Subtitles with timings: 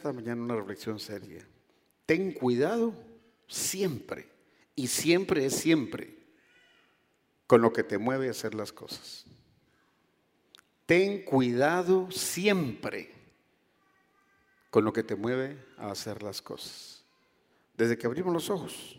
[0.00, 1.46] Esta mañana una reflexión seria.
[2.06, 2.94] Ten cuidado
[3.46, 4.30] siempre,
[4.74, 6.16] y siempre es siempre,
[7.46, 9.26] con lo que te mueve a hacer las cosas.
[10.86, 13.12] Ten cuidado siempre
[14.70, 17.04] con lo que te mueve a hacer las cosas.
[17.76, 18.96] Desde que abrimos los ojos,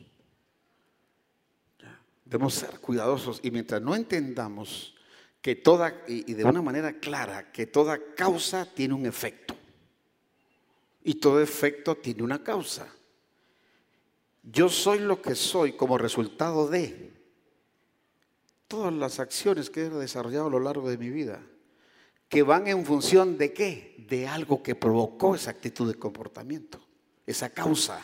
[2.26, 4.94] debemos ser cuidadosos y mientras no entendamos
[5.42, 9.58] que toda, y de una manera clara, que toda causa tiene un efecto
[11.04, 12.94] y todo efecto tiene una causa.
[14.44, 17.12] Yo soy lo que soy como resultado de
[18.68, 21.44] todas las acciones que he desarrollado a lo largo de mi vida,
[22.30, 23.96] que van en función de qué?
[24.08, 26.80] De algo que provocó esa actitud de comportamiento,
[27.26, 28.02] esa causa,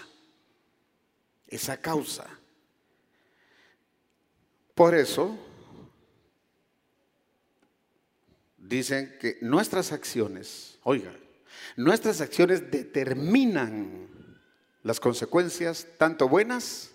[1.48, 2.28] esa causa.
[4.75, 5.38] Por eso,
[8.58, 11.16] dicen que nuestras acciones, oiga,
[11.78, 14.09] nuestras acciones determinan
[14.83, 16.92] las consecuencias, tanto buenas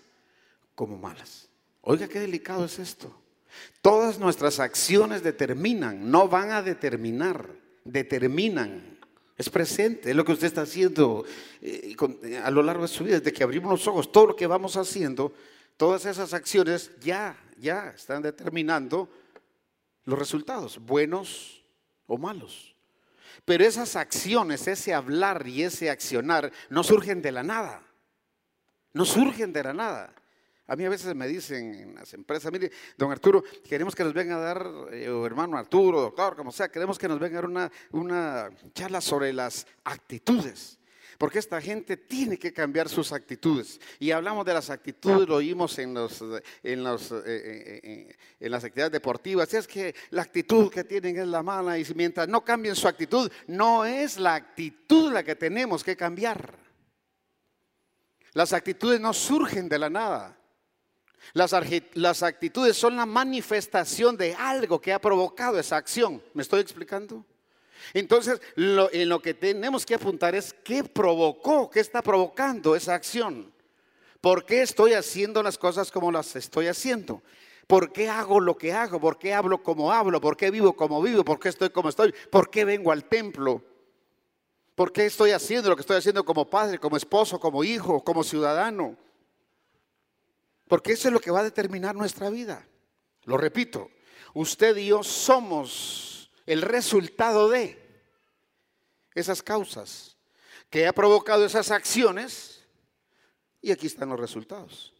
[0.75, 1.47] como malas.
[1.81, 3.15] Oiga, qué delicado es esto.
[3.81, 7.49] Todas nuestras acciones determinan, no van a determinar,
[7.85, 8.99] determinan.
[9.37, 11.25] Es presente, es lo que usted está haciendo
[11.61, 14.35] eh, eh, a lo largo de su vida, desde que abrimos los ojos, todo lo
[14.35, 15.33] que vamos haciendo,
[15.77, 19.09] todas esas acciones ya, ya están determinando
[20.05, 21.63] los resultados, buenos
[22.05, 22.73] o malos.
[23.45, 27.83] Pero esas acciones, ese hablar y ese accionar no surgen de la nada.
[28.93, 30.13] No surgen de la nada.
[30.67, 34.13] A mí a veces me dicen en las empresas, mire, don Arturo, queremos que nos
[34.13, 37.41] venga a dar, eh, o hermano Arturo, doctor, como sea, queremos que nos venga a
[37.41, 40.79] dar una, una charla sobre las actitudes.
[41.17, 43.79] Porque esta gente tiene que cambiar sus actitudes.
[43.99, 46.23] Y hablamos de las actitudes, lo oímos en, los,
[46.63, 49.53] en, los, eh, eh, en las actividades deportivas.
[49.53, 53.31] Es que la actitud que tienen es la mala y mientras no cambien su actitud,
[53.47, 56.57] no es la actitud la que tenemos que cambiar.
[58.33, 60.37] Las actitudes no surgen de la nada.
[61.33, 61.55] Las,
[61.93, 66.21] las, actitudes son la manifestación de algo que ha provocado esa acción.
[66.33, 67.25] ¿Me estoy explicando?
[67.93, 73.51] Entonces, en lo que tenemos que apuntar es qué provocó, qué está provocando esa acción.
[74.21, 77.21] ¿Por qué estoy haciendo las cosas como las estoy haciendo?
[77.67, 78.99] ¿Por qué hago lo que hago?
[78.99, 80.21] ¿Por qué hablo como hablo?
[80.21, 81.25] ¿Por qué vivo como vivo?
[81.25, 82.13] ¿Por qué estoy como estoy?
[82.29, 83.61] ¿Por qué vengo al templo?
[84.75, 88.23] ¿Por qué estoy haciendo lo que estoy haciendo como padre, como esposo, como hijo, como
[88.23, 88.97] ciudadano?
[90.67, 92.65] Porque eso es lo que va a determinar nuestra vida.
[93.25, 93.91] Lo repito,
[94.33, 96.12] usted y yo somos
[96.45, 97.77] el resultado de
[99.15, 100.17] esas causas
[100.69, 102.65] que ha provocado esas acciones
[103.61, 104.93] y aquí están los resultados.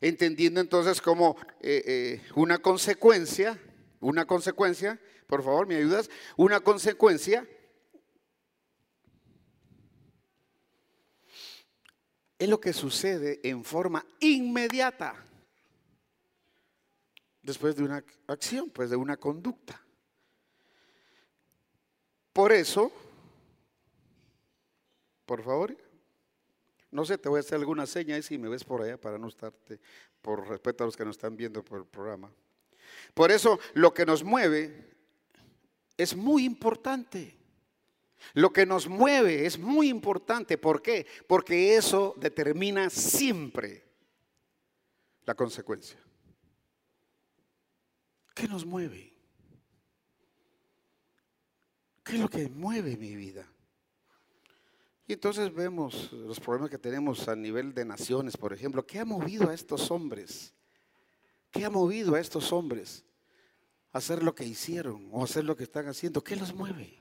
[0.00, 3.58] Entendiendo entonces como eh, eh, una consecuencia,
[4.00, 6.08] una consecuencia, por favor, ¿me ayudas?
[6.36, 7.48] Una consecuencia
[12.38, 15.24] es lo que sucede en forma inmediata
[17.42, 19.83] después de una acción, pues de una conducta.
[22.34, 22.90] Por eso,
[25.24, 25.74] por favor,
[26.90, 29.28] no sé, te voy a hacer alguna seña si me ves por allá para no
[29.28, 29.78] estarte,
[30.20, 32.32] por respeto a los que nos están viendo por el programa.
[33.14, 34.96] Por eso, lo que nos mueve
[35.96, 37.38] es muy importante.
[38.32, 40.58] Lo que nos mueve es muy importante.
[40.58, 41.06] ¿Por qué?
[41.28, 43.84] Porque eso determina siempre
[45.24, 46.00] la consecuencia.
[48.34, 49.13] ¿Qué nos mueve?
[52.04, 53.48] ¿Qué es lo que mueve mi vida?
[55.06, 58.86] Y entonces vemos los problemas que tenemos a nivel de naciones, por ejemplo.
[58.86, 60.52] ¿Qué ha movido a estos hombres?
[61.50, 63.04] ¿Qué ha movido a estos hombres
[63.92, 66.22] a hacer lo que hicieron o hacer lo que están haciendo?
[66.22, 67.00] ¿Qué los mueve?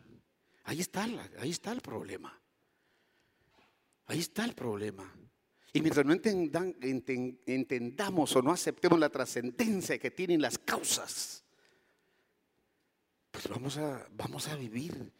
[0.64, 1.04] Ahí está,
[1.40, 2.40] ahí está el problema.
[4.06, 5.14] Ahí está el problema.
[5.74, 11.43] Y mientras no entendamos o no aceptemos la trascendencia que tienen las causas,
[13.34, 15.12] pues vamos a, vamos a vivir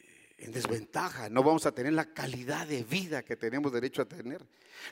[0.00, 4.06] eh, en desventaja, no vamos a tener la calidad de vida que tenemos derecho a
[4.06, 4.42] tener,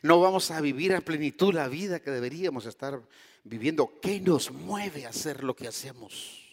[0.03, 3.01] no vamos a vivir a plenitud la vida que deberíamos estar
[3.43, 3.99] viviendo.
[4.03, 6.47] ¿Qué nos mueve a hacer lo que hacemos?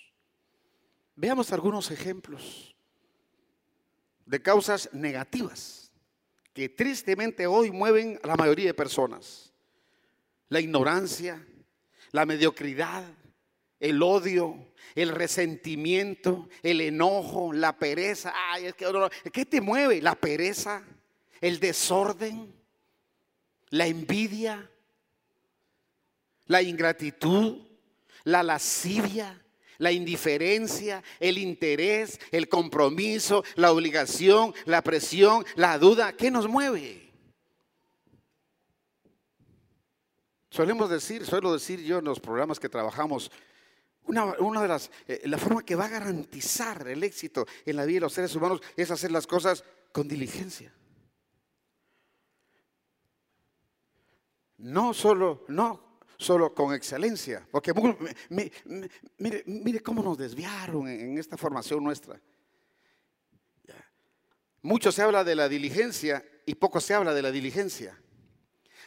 [1.18, 2.74] Veamos algunos ejemplos
[4.26, 5.92] de causas negativas
[6.54, 9.52] que tristemente hoy mueven a la mayoría de personas.
[10.48, 11.46] La ignorancia,
[12.12, 13.04] la mediocridad,
[13.80, 14.56] el odio,
[14.96, 18.34] el resentimiento, el enojo, la pereza.
[18.52, 18.72] Ay,
[19.32, 20.02] ¿Qué te mueve?
[20.02, 20.84] La pereza,
[21.42, 22.54] el desorden,
[23.70, 24.70] la envidia,
[26.48, 27.62] la ingratitud,
[28.24, 29.42] la lascivia,
[29.78, 36.14] la indiferencia, el interés, el compromiso, la obligación, la presión, la duda.
[36.14, 37.08] ¿Qué nos mueve?
[40.50, 43.30] Solemos decir, suelo decir yo en los programas que trabajamos,
[44.08, 47.98] una, de las, eh, la forma que va a garantizar el éxito en la vida
[47.98, 50.74] de los seres humanos es hacer las cosas con diligencia.
[54.58, 57.74] No solo, no solo con excelencia, porque
[58.30, 62.20] mire, mire cómo nos desviaron en esta formación nuestra.
[64.62, 67.98] Mucho se habla de la diligencia y poco se habla de la diligencia.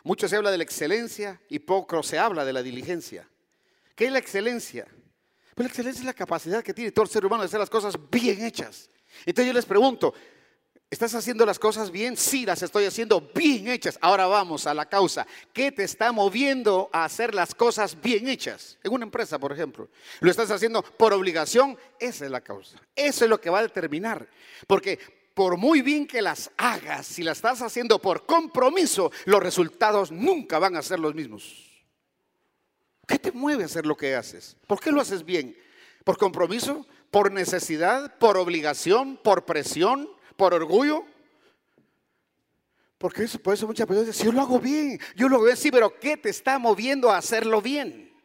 [0.03, 3.29] Mucho se habla de la excelencia y poco se habla de la diligencia.
[3.95, 4.87] ¿Qué es la excelencia?
[5.55, 7.71] Pues la excelencia es la capacidad que tiene todo el ser humano de hacer las
[7.71, 8.91] cosas bien hechas.
[9.27, 10.15] Entonces yo les pregunto,
[10.89, 12.17] ¿estás haciendo las cosas bien?
[12.17, 13.99] Sí, las estoy haciendo bien hechas.
[14.01, 15.27] Ahora vamos a la causa.
[15.53, 18.79] ¿Qué te está moviendo a hacer las cosas bien hechas?
[18.83, 19.89] En una empresa, por ejemplo.
[20.21, 21.77] ¿Lo estás haciendo por obligación?
[21.99, 22.77] Esa es la causa.
[22.95, 24.29] Eso es lo que va a determinar.
[24.67, 24.99] Porque
[25.35, 30.59] por muy bien que las hagas, si las estás haciendo por compromiso, los resultados nunca
[30.59, 31.70] van a ser los mismos.
[33.11, 34.57] ¿Qué te mueve a hacer lo que haces?
[34.69, 35.57] ¿Por qué lo haces bien?
[36.05, 36.87] ¿Por compromiso?
[37.11, 38.17] ¿Por necesidad?
[38.19, 39.17] ¿Por obligación?
[39.17, 40.09] ¿Por presión?
[40.37, 41.05] ¿Por orgullo?
[42.99, 45.47] Porque eso, por eso muchas personas dicen, si yo lo hago bien, yo lo hago
[45.47, 48.17] bien, sí, pero ¿qué te está moviendo a hacerlo bien?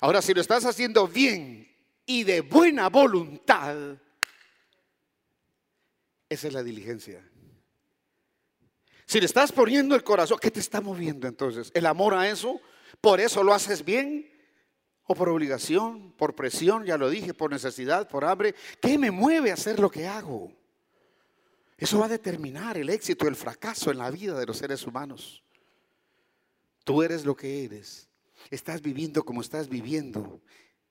[0.00, 1.66] Ahora, si lo estás haciendo bien
[2.04, 3.96] y de buena voluntad,
[6.28, 7.26] esa es la diligencia.
[9.06, 11.70] Si le estás poniendo el corazón, ¿qué te está moviendo entonces?
[11.74, 12.60] ¿El amor a eso?
[13.00, 14.28] ¿Por eso lo haces bien?
[15.04, 18.54] ¿O por obligación, por presión, ya lo dije, por necesidad, por hambre?
[18.80, 20.52] ¿Qué me mueve a hacer lo que hago?
[21.78, 25.44] Eso va a determinar el éxito, el fracaso en la vida de los seres humanos.
[26.84, 28.08] Tú eres lo que eres.
[28.50, 30.42] Estás viviendo como estás viviendo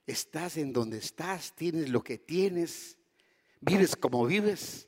[0.07, 2.97] estás en donde estás, tienes lo que tienes,
[3.59, 4.87] vives como vives.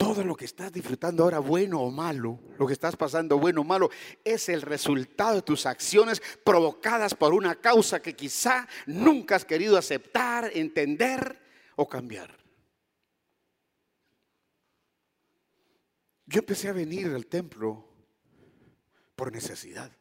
[0.00, 3.64] Todo lo que estás disfrutando ahora, bueno o malo, lo que estás pasando, bueno o
[3.64, 3.90] malo,
[4.24, 9.76] es el resultado de tus acciones provocadas por una causa que quizá nunca has querido
[9.76, 11.38] aceptar, entender
[11.76, 12.34] o cambiar.
[16.24, 17.86] Yo empecé a venir al templo
[19.14, 19.92] por necesidad.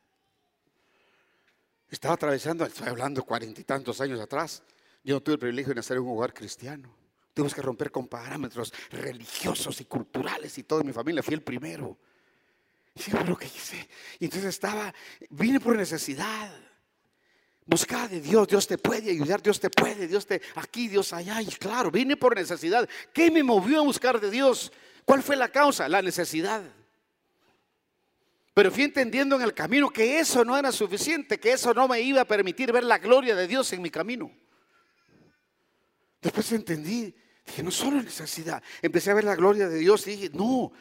[1.89, 4.63] Estaba atravesando, estoy hablando cuarenta y tantos años atrás.
[5.03, 6.95] Yo no tuve el privilegio de nacer en un hogar cristiano.
[7.39, 11.23] Tuvimos que romper con parámetros religiosos y culturales y toda mi familia.
[11.23, 11.97] Fui el primero.
[12.93, 13.87] Hice.
[14.19, 14.93] Y entonces estaba,
[15.29, 16.51] vine por necesidad.
[17.65, 21.41] Buscaba de Dios, Dios te puede ayudar, Dios te puede, Dios te aquí, Dios allá.
[21.41, 22.89] Y claro, vine por necesidad.
[23.13, 24.73] ¿Qué me movió a buscar de Dios?
[25.05, 25.87] ¿Cuál fue la causa?
[25.87, 26.61] La necesidad.
[28.53, 32.01] Pero fui entendiendo en el camino que eso no era suficiente, que eso no me
[32.01, 34.29] iba a permitir ver la gloria de Dios en mi camino.
[36.21, 37.15] Después entendí,
[37.49, 40.71] dije, no solo necesidad, empecé a ver la gloria de Dios y dije, no,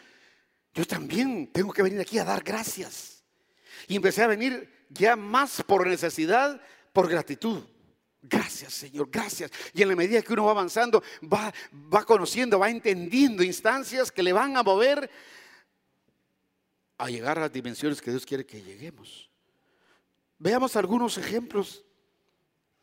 [0.75, 3.25] yo también tengo que venir aquí a dar gracias.
[3.87, 6.61] Y empecé a venir ya más por necesidad,
[6.93, 7.63] por gratitud.
[8.21, 9.51] Gracias, Señor, gracias.
[9.73, 14.23] Y en la medida que uno va avanzando, va, va conociendo, va entendiendo instancias que
[14.23, 15.11] le van a mover
[16.99, 19.31] a llegar a las dimensiones que Dios quiere que lleguemos.
[20.39, 21.85] Veamos algunos ejemplos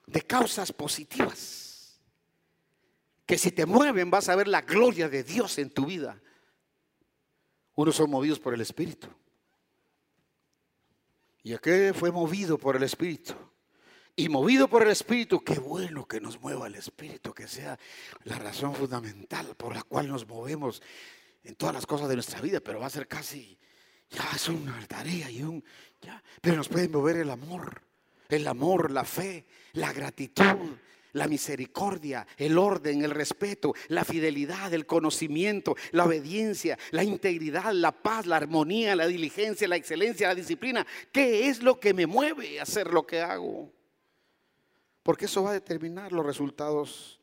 [0.08, 1.65] de causas positivas.
[3.26, 6.22] Que si te mueven vas a ver la gloria de Dios en tu vida.
[7.76, 9.08] Unos son movidos por el Espíritu.
[11.44, 13.34] Y aquel fue movido por el Espíritu.
[14.16, 17.78] Y movido por el Espíritu, qué bueno que nos mueva el Espíritu, que sea
[18.24, 20.82] la razón fundamental por la cual nos movemos
[21.44, 23.60] en todas las cosas de nuestra vida, pero va a ser casi
[24.10, 25.64] ya es una tarea y un...
[26.02, 27.82] Ya, pero nos puede mover el amor,
[28.30, 30.78] el amor, la fe, la gratitud,
[31.16, 37.94] la misericordia, el orden, el respeto, la fidelidad, el conocimiento, la obediencia, la integridad, la
[37.94, 40.86] paz, la armonía, la diligencia, la excelencia, la disciplina.
[41.14, 43.72] ¿Qué es lo que me mueve a hacer lo que hago?
[45.04, 47.22] Porque eso va a determinar los resultados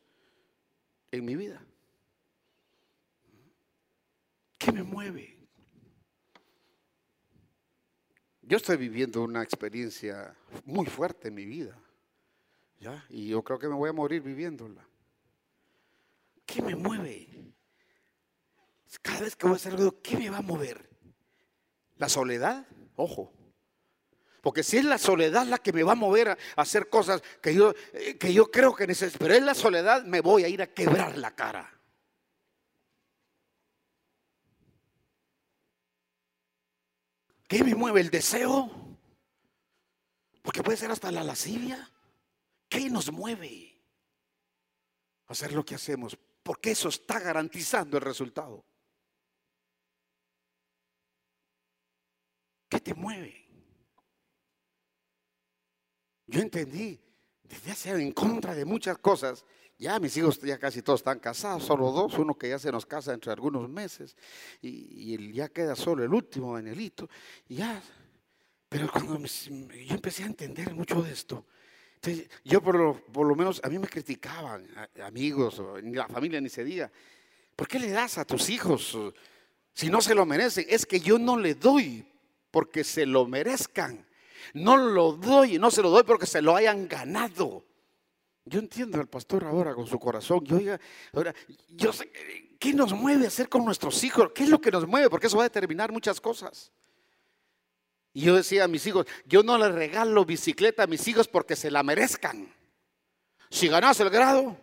[1.11, 1.63] en mi vida.
[4.59, 5.37] ¿Qué me mueve?
[8.41, 10.35] Yo estoy viviendo una experiencia
[10.65, 11.79] muy fuerte en mi vida.
[13.09, 14.87] Y yo creo que me voy a morir viviéndola.
[16.45, 17.29] ¿Qué me mueve?
[19.01, 20.91] Cada vez que voy a hacer algo, ¿qué me va a mover?
[21.97, 22.67] ¿La soledad?
[22.97, 23.33] Ojo.
[24.43, 27.55] Porque si es la soledad la que me va a mover a hacer cosas que
[27.55, 30.61] yo, eh, que yo creo que necesito, pero es la soledad, me voy a ir
[30.61, 31.73] a quebrar la cara.
[37.47, 38.71] ¿Qué me mueve el deseo?
[40.43, 41.89] Porque que puede ser hasta la lascivia.
[42.73, 43.79] ¿Qué nos mueve
[45.27, 46.17] hacer lo que hacemos?
[46.43, 48.65] Porque eso está garantizando el resultado.
[52.71, 53.47] ¿Qué te mueve?
[56.27, 56.99] Yo entendí
[57.43, 59.45] desde hace en contra de muchas cosas.
[59.79, 62.87] Ya mis hijos ya casi todos están casados, solo dos, uno que ya se nos
[62.87, 64.17] casa entre algunos meses
[64.63, 67.07] y, ya queda solo el último, Danielito.
[67.49, 67.83] Y ya,
[68.67, 71.45] pero cuando yo empecé a entender mucho de esto,
[72.45, 74.67] yo por lo, por lo, menos a mí me criticaban
[75.05, 76.91] amigos, ni la familia ni se diga.
[77.55, 78.99] ¿Por qué le das a tus hijos
[79.73, 80.67] si no se lo merecen?
[80.69, 82.05] Es que yo no le doy
[82.51, 84.07] porque se lo merezcan.
[84.55, 87.65] No lo doy, no se lo doy porque se lo hayan ganado.
[88.45, 90.45] Yo entiendo al pastor ahora con su corazón.
[90.45, 90.59] Yo,
[91.13, 91.35] ahora,
[91.69, 92.11] yo sé,
[92.59, 94.33] ¿qué nos mueve a hacer con nuestros hijos?
[94.35, 95.09] ¿Qué es lo que nos mueve?
[95.09, 96.73] Porque eso va a determinar muchas cosas.
[98.13, 101.57] Y yo decía a mis hijos, yo no les regalo bicicleta a mis hijos porque
[101.57, 102.53] se la merezcan.
[103.51, 104.57] Si ganas el grado,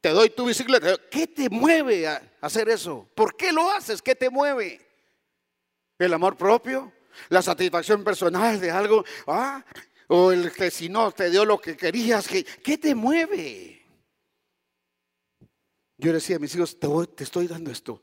[0.00, 0.96] te doy tu bicicleta.
[1.10, 3.08] ¿Qué te mueve a hacer eso?
[3.14, 4.02] ¿Por qué lo haces?
[4.02, 4.86] ¿Qué te mueve?
[5.98, 6.92] ¿El amor propio?
[7.28, 9.64] la satisfacción personal de algo, ¿ah?
[10.08, 13.86] o el que si no te dio lo que querías, ¿qué, te mueve?
[15.96, 18.02] Yo decía a mis hijos, te, te estoy dando esto.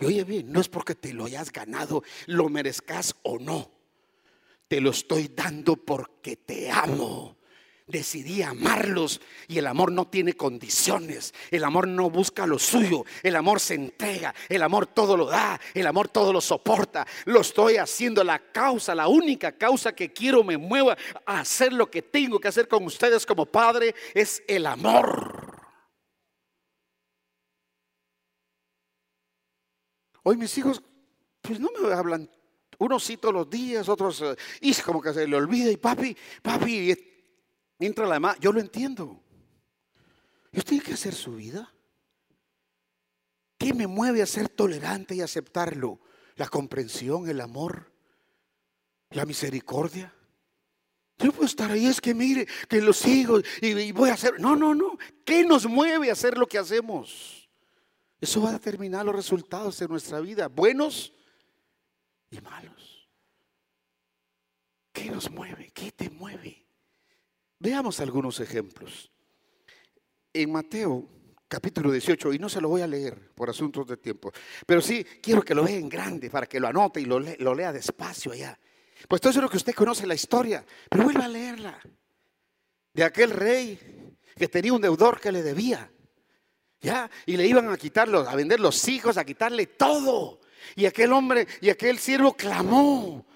[0.00, 3.70] Y oye bien, no es porque te lo hayas ganado, lo merezcas o no.
[4.68, 7.36] Te lo estoy dando porque te amo
[7.90, 13.36] decidí amarlos y el amor no tiene condiciones, el amor no busca lo suyo, el
[13.36, 17.06] amor se entrega, el amor todo lo da, el amor todo lo soporta.
[17.26, 21.90] Lo estoy haciendo la causa, la única causa que quiero me mueva a hacer lo
[21.90, 25.39] que tengo que hacer con ustedes como padre es el amor.
[30.22, 30.82] Hoy mis hijos
[31.40, 32.30] pues no me hablan
[32.78, 36.16] unos sí todos los días, otros, eh, y como que se le olvida, y papi,
[36.42, 36.96] papi,
[37.78, 39.22] Mientras la demás, yo lo entiendo.
[40.52, 41.72] ¿Y usted tiene que hacer su vida?
[43.56, 46.00] ¿Qué me mueve a ser tolerante y aceptarlo?
[46.36, 47.90] La comprensión, el amor,
[49.10, 50.14] la misericordia.
[51.18, 54.40] Yo puedo estar ahí, es que mire, que lo sigo y, voy a hacer.
[54.40, 54.98] No, no, no.
[55.24, 57.39] ¿Qué nos mueve a hacer lo que hacemos?
[58.20, 61.12] Eso va a determinar los resultados de nuestra vida, buenos
[62.30, 63.08] y malos.
[64.92, 65.70] ¿Qué nos mueve?
[65.72, 66.66] ¿Qué te mueve?
[67.58, 69.10] Veamos algunos ejemplos.
[70.32, 71.08] En Mateo
[71.50, 74.32] capítulo 18, y no se lo voy a leer por asuntos de tiempo,
[74.64, 77.72] pero sí quiero que lo vea en grande para que lo anote y lo, lea
[77.72, 78.58] despacio allá.
[79.08, 81.80] Pues todo eso es lo que usted conoce la historia, pero vuelva a leerla.
[82.94, 85.90] De aquel rey que tenía un deudor que le debía.
[86.80, 87.10] ¿Ya?
[87.26, 90.40] Y le iban a quitarlo, a vender los hijos, a quitarle todo.
[90.76, 93.26] Y aquel hombre y aquel siervo clamó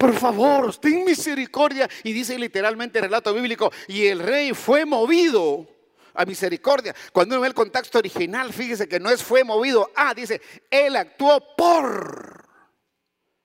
[0.00, 1.86] por favor, ten misericordia.
[2.04, 5.68] Y dice literalmente el relato bíblico, y el rey fue movido
[6.14, 6.94] a misericordia.
[7.12, 10.40] Cuando uno ve el contexto original, fíjese que no es fue movido Ah, dice,
[10.70, 12.48] él actuó por.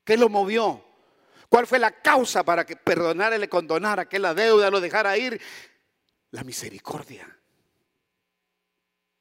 [0.05, 0.81] ¿Qué lo movió?
[1.50, 5.41] ¿Cuál fue la causa para que perdonara le condonara, que la deuda lo dejara ir?
[6.31, 7.35] La misericordia.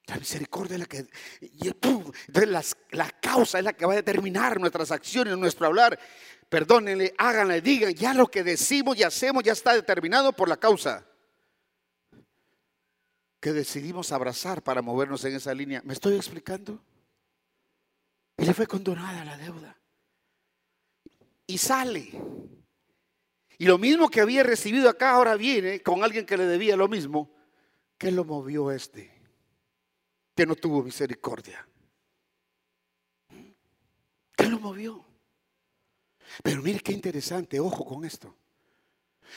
[0.07, 1.07] La misericordia es la que,
[2.91, 5.99] la causa es la que va a determinar nuestras acciones, nuestro hablar
[6.49, 11.05] perdónenle, háganle, digan, ya lo que decimos y hacemos ya está determinado por la causa
[13.39, 15.81] que decidimos abrazar para movernos en esa línea.
[15.83, 16.81] ¿Me estoy explicando?
[18.37, 19.77] Y le fue condonada la deuda.
[21.47, 22.11] Y sale.
[23.57, 26.87] Y lo mismo que había recibido acá ahora viene con alguien que le debía lo
[26.87, 27.31] mismo.
[27.97, 29.14] ¿Qué lo movió este?
[30.35, 31.65] Que no tuvo misericordia.
[34.35, 35.05] ¿Qué lo movió?
[36.43, 38.35] Pero mire qué interesante, ojo con esto.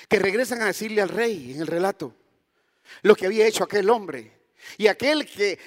[0.08, 2.14] Que regresan a decirle al rey en el relato
[3.02, 4.48] lo que había hecho aquel hombre.
[4.76, 5.58] Y aquel que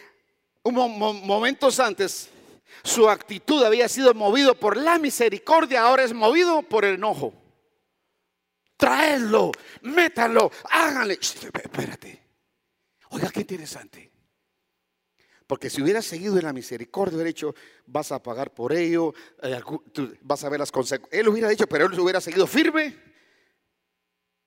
[0.63, 2.29] momentos antes
[2.83, 7.33] su actitud había sido movido por la misericordia, ahora es movido por el enojo.
[8.77, 9.51] Traedlo,
[9.83, 11.17] métalo, háganle.
[11.21, 12.21] Espérate.
[13.09, 14.10] Oiga, qué interesante.
[15.51, 17.53] Porque si hubiera seguido en la misericordia, hubiera dicho,
[17.85, 19.59] vas a pagar por ello, eh,
[20.21, 21.19] vas a ver las consecuencias.
[21.19, 22.95] Él hubiera dicho, pero él hubiera seguido firme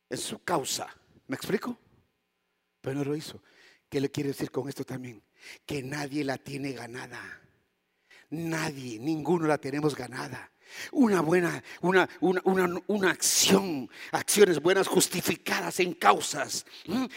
[0.09, 0.89] en su causa.
[1.27, 1.79] ¿Me explico?
[2.81, 3.43] Pero no lo hizo.
[3.87, 5.23] ¿Qué le quiere decir con esto también?
[5.67, 7.21] Que nadie la tiene ganada.
[8.31, 10.54] Nadie, ninguno la tenemos ganada.
[10.93, 16.67] Una buena, una, una, una, acción, acciones buenas justificadas en causas,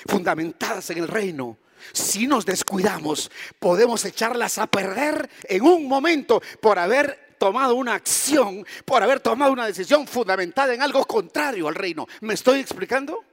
[0.08, 1.58] fundamentadas en el reino
[1.94, 8.66] si nos descuidamos, podemos echarlas a perder en un momento por haber tomado una acción,
[8.86, 12.08] por haber tomado una decisión fundamentada en algo contrario al reino.
[12.22, 13.24] ¿Me estoy explicando?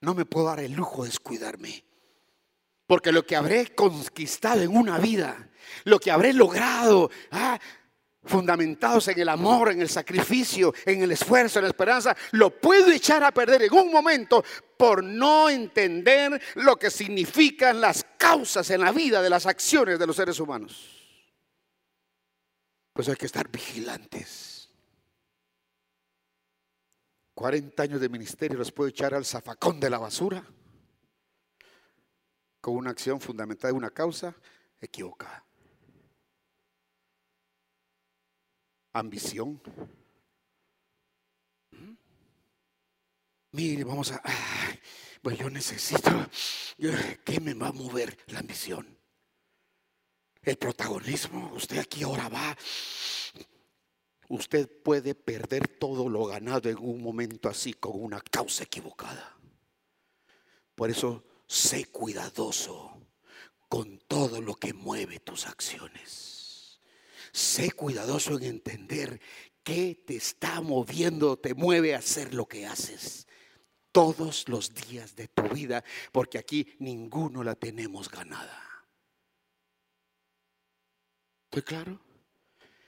[0.00, 1.84] No me puedo dar el lujo de descuidarme.
[2.86, 5.48] Porque lo que habré conquistado en una vida,
[5.84, 7.58] lo que habré logrado, ah,
[8.24, 12.90] fundamentados en el amor, en el sacrificio, en el esfuerzo, en la esperanza, lo puedo
[12.90, 14.44] echar a perder en un momento
[14.76, 20.06] por no entender lo que significan las causas en la vida de las acciones de
[20.06, 20.96] los seres humanos.
[22.92, 24.68] Pues hay que estar vigilantes.
[27.34, 30.44] 40 años de ministerio los puedo echar al zafacón de la basura
[32.60, 34.34] con una acción fundamentada en una causa
[34.78, 35.42] equivocada.
[38.92, 39.60] Ambición.
[43.52, 44.22] Mire, vamos a...
[45.22, 46.10] pues yo necesito...
[47.24, 48.96] ¿Qué me va a mover la ambición?
[50.42, 51.52] El protagonismo.
[51.54, 52.56] Usted aquí ahora va.
[54.28, 59.36] Usted puede perder todo lo ganado en un momento así con una causa equivocada.
[60.76, 62.96] Por eso, sé cuidadoso
[63.68, 66.29] con todo lo que mueve tus acciones.
[67.32, 69.20] Sé cuidadoso en entender
[69.62, 73.26] qué te está moviendo, te mueve a hacer lo que haces
[73.92, 78.62] todos los días de tu vida, porque aquí ninguno la tenemos ganada.
[81.44, 82.00] ¿Estoy claro?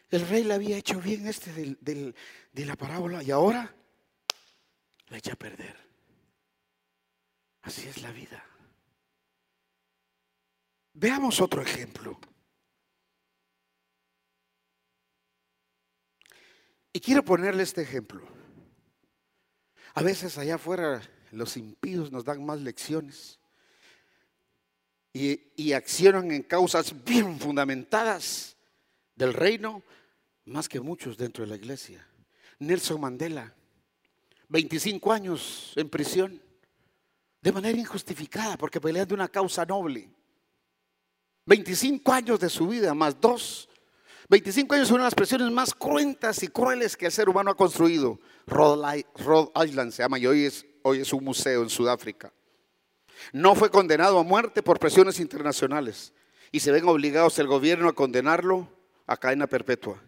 [0.09, 3.75] El rey le había hecho bien este de la parábola y ahora
[5.09, 5.77] la echa a perder.
[7.63, 8.45] Así es la vida.
[10.95, 12.21] Veamos otro ejemplo.
[16.93, 18.23] Y quiero ponerle este ejemplo.
[19.95, 23.39] A veces allá afuera los impíos nos dan más lecciones
[25.13, 28.57] y, accionan en causas bien fundamentadas
[29.15, 29.83] del reino,
[30.47, 32.07] más que muchos dentro de la iglesia.
[32.59, 33.55] Nelson Mandela,
[34.49, 36.43] 25 años en prisión,
[37.41, 40.09] de manera injustificada, porque peleando una causa noble.
[41.45, 43.69] 25 años de su vida, más dos
[44.33, 48.19] 25 años de las presiones más cruentas y crueles que el ser humano ha construido.
[48.47, 49.05] Rhode
[49.63, 52.33] Island se llama y hoy es, hoy es un museo en Sudáfrica.
[53.35, 56.15] No fue condenado a muerte por presiones internacionales
[56.51, 58.71] y se ven obligados el gobierno a condenarlo
[59.07, 60.03] a cadena perpetua.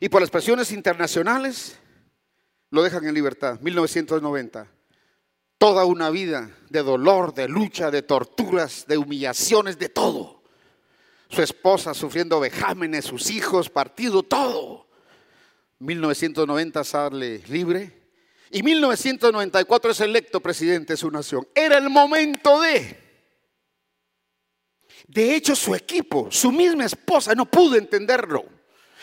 [0.00, 1.78] Y por las presiones internacionales
[2.70, 3.60] lo dejan en libertad.
[3.60, 4.66] 1990.
[5.56, 10.37] Toda una vida de dolor, de lucha, de torturas, de humillaciones, de todo
[11.28, 14.88] su esposa sufriendo vejámenes, sus hijos, partido, todo.
[15.78, 17.98] 1990 sale libre
[18.50, 21.46] y 1994 es electo presidente de su nación.
[21.54, 23.06] Era el momento de...
[25.06, 28.57] De hecho, su equipo, su misma esposa, no pudo entenderlo.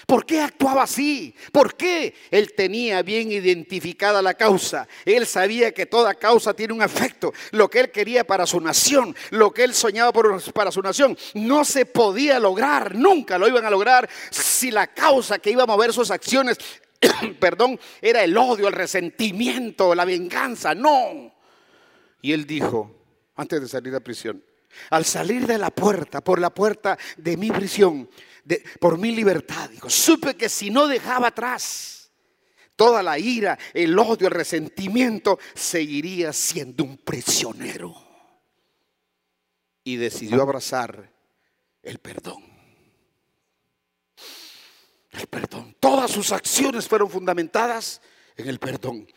[0.05, 1.33] ¿Por qué actuaba así?
[1.51, 2.13] ¿Por qué?
[2.29, 4.87] Él tenía bien identificada la causa.
[5.05, 7.33] Él sabía que toda causa tiene un efecto.
[7.51, 11.65] Lo que él quería para su nación, lo que él soñaba para su nación, no
[11.65, 15.93] se podía lograr, nunca lo iban a lograr si la causa que iba a mover
[15.93, 16.57] sus acciones,
[17.39, 20.75] perdón, era el odio, el resentimiento, la venganza.
[20.75, 21.33] No.
[22.21, 22.91] Y él dijo,
[23.35, 24.43] antes de salir de prisión,
[24.89, 28.09] al salir de la puerta, por la puerta de mi prisión,
[28.79, 29.69] por mi libertad.
[29.69, 32.11] Dijo, supe que si no dejaba atrás
[32.75, 37.95] toda la ira, el odio, el resentimiento, seguiría siendo un prisionero.
[39.83, 41.11] Y decidió abrazar
[41.83, 42.43] el perdón.
[45.11, 45.75] El perdón.
[45.79, 48.01] Todas sus acciones fueron fundamentadas
[48.35, 49.07] en el perdón.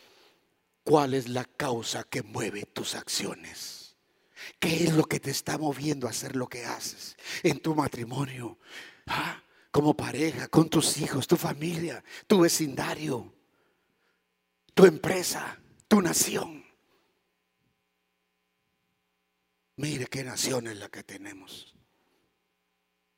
[0.85, 3.78] ¿Cuál es la causa que mueve tus acciones?
[4.59, 8.59] ¿Qué es lo que te está moviendo a hacer lo que haces en tu matrimonio,
[9.71, 13.33] como pareja, con tus hijos, tu familia, tu vecindario,
[14.75, 16.65] tu empresa, tu nación.
[19.77, 21.75] Mire qué nación es la que tenemos.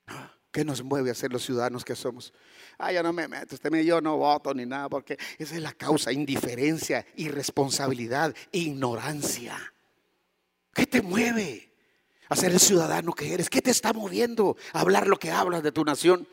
[0.06, 2.32] Ah, ¿Qué nos mueve a ser los ciudadanos que somos?
[2.76, 5.62] Ah, yo no me meto, usted me yo no voto ni nada, porque esa es
[5.62, 9.72] la causa, indiferencia, irresponsabilidad, ignorancia.
[10.80, 11.66] ¿Qué te mueve?
[12.30, 13.50] a ser el ciudadano que eres?
[13.50, 16.26] ¿Qué te está moviendo a hablar lo que hablas de tu nación?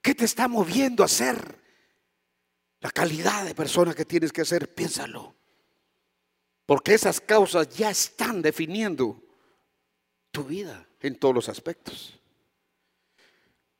[0.00, 1.58] ¿Qué te está moviendo a ser?
[2.80, 5.34] La calidad de persona que tienes que ser, piénsalo.
[6.64, 9.20] Porque esas causas ya están definiendo
[10.30, 12.20] tu vida en todos los aspectos.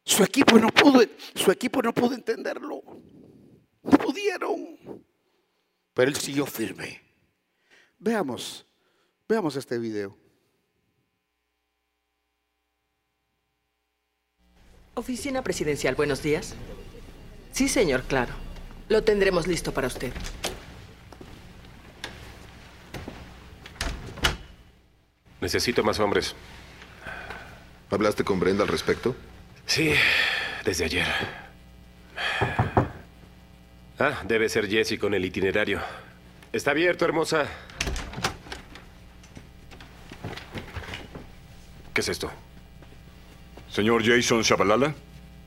[0.05, 1.01] Su equipo no pudo,
[1.37, 2.83] su equipo no pudo entenderlo.
[3.83, 5.05] No pudieron.
[5.95, 7.01] Pero él siguió firme.
[7.99, 8.67] Veamos,
[9.33, 10.15] veamos este video.
[14.93, 16.55] Oficina presidencial, buenos días.
[17.51, 18.35] Sí, señor, claro.
[18.91, 20.13] Lo tendremos listo para usted.
[25.41, 26.35] Necesito más hombres.
[27.89, 29.17] ¿Hablaste con Brenda al respecto?
[29.65, 29.95] Sí,
[30.63, 31.07] desde ayer.
[33.99, 35.81] Ah, debe ser Jesse con el itinerario.
[36.53, 37.47] Está abierto, hermosa.
[41.95, 42.31] ¿Qué es esto?
[43.71, 44.95] Señor Jason Shabalala,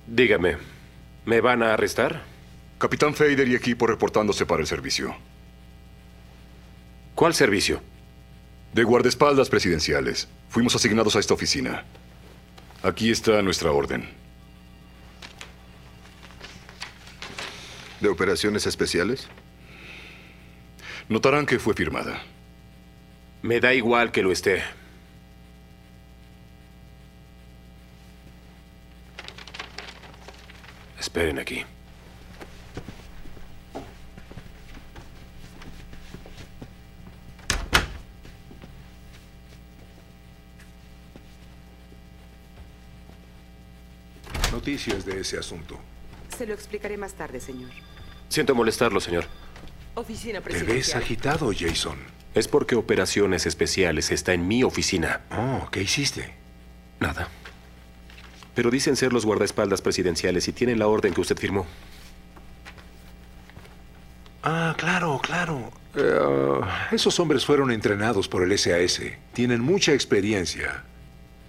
[0.08, 0.58] Dígame,
[1.25, 2.21] ¿me van a arrestar?
[2.77, 5.15] Capitán Fader y equipo reportándose para el servicio.
[7.15, 7.81] ¿Cuál servicio?
[8.73, 10.27] De guardaespaldas presidenciales.
[10.49, 11.86] Fuimos asignados a esta oficina.
[12.84, 14.08] Aquí está nuestra orden.
[17.99, 19.27] ¿De operaciones especiales?
[21.10, 22.21] Notarán que fue firmada.
[23.41, 24.62] Me da igual que lo esté.
[31.15, 31.63] Esperen aquí.
[44.51, 45.80] Noticias de ese asunto.
[46.38, 47.69] Se lo explicaré más tarde, señor.
[48.28, 49.25] Siento molestarlo, señor.
[49.93, 51.01] Oficina Te ves presidencial.
[51.01, 51.97] agitado, Jason.
[52.34, 55.21] Es porque Operaciones Especiales está en mi oficina.
[55.32, 56.34] Oh, ¿qué hiciste?
[56.99, 57.30] Nada.
[58.56, 61.65] Pero dicen ser los guardaespaldas presidenciales y tienen la orden que usted firmó.
[64.44, 65.72] Ah, claro, claro.
[65.96, 69.02] Eh, esos hombres fueron entrenados por el SAS.
[69.34, 70.84] Tienen mucha experiencia.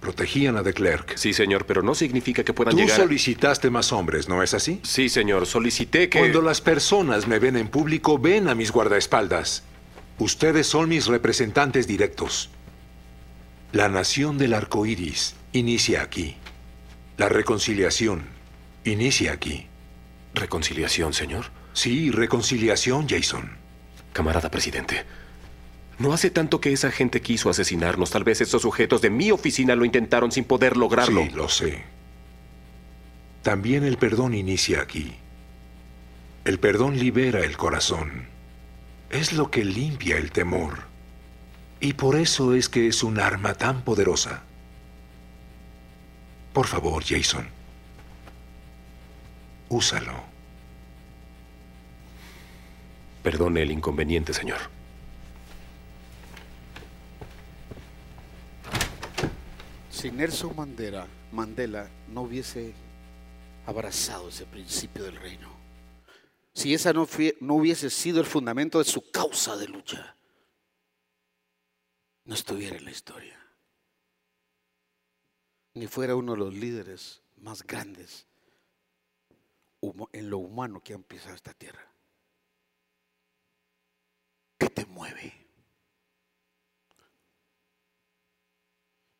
[0.00, 1.16] Protegían a De Klerk.
[1.16, 3.00] Sí, señor, pero no significa que puedan Tú llegar.
[3.00, 4.80] a- solicitaste más hombres, ¿no es así?
[4.82, 6.18] Sí, señor, solicité que.
[6.20, 9.62] Cuando las personas me ven en público, ven a mis guardaespaldas.
[10.18, 12.50] Ustedes son mis representantes directos.
[13.72, 16.36] La nación del arco iris inicia aquí.
[17.16, 18.24] La reconciliación
[18.84, 19.66] inicia aquí.
[20.34, 21.46] Reconciliación, señor.
[21.72, 23.50] Sí, reconciliación, Jason.
[24.12, 25.04] Camarada presidente.
[25.98, 28.10] No hace tanto que esa gente quiso asesinarnos.
[28.10, 31.22] Tal vez esos sujetos de mi oficina lo intentaron sin poder lograrlo.
[31.22, 31.84] Sí, lo sé.
[33.42, 35.14] También el perdón inicia aquí.
[36.44, 38.26] El perdón libera el corazón.
[39.08, 40.80] Es lo que limpia el temor.
[41.80, 44.42] Y por eso es que es un arma tan poderosa.
[46.56, 47.46] Por favor, Jason.
[49.68, 50.14] Úsalo.
[53.22, 54.60] Perdone el inconveniente, señor.
[59.90, 62.72] Si Nelson Mandela, Mandela no hubiese
[63.66, 65.50] abrazado ese principio del reino,
[66.54, 70.16] si esa no, fue- no hubiese sido el fundamento de su causa de lucha,
[72.24, 73.38] no estuviera en la historia,
[75.76, 78.26] ni fuera uno de los líderes más grandes
[80.12, 81.86] en lo humano que han pisado esta tierra.
[84.56, 85.34] ¿Qué te mueve?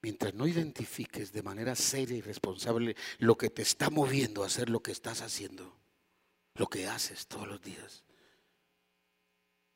[0.01, 4.71] Mientras no identifiques de manera seria y responsable lo que te está moviendo a hacer
[4.71, 5.77] lo que estás haciendo,
[6.55, 8.03] lo que haces todos los días,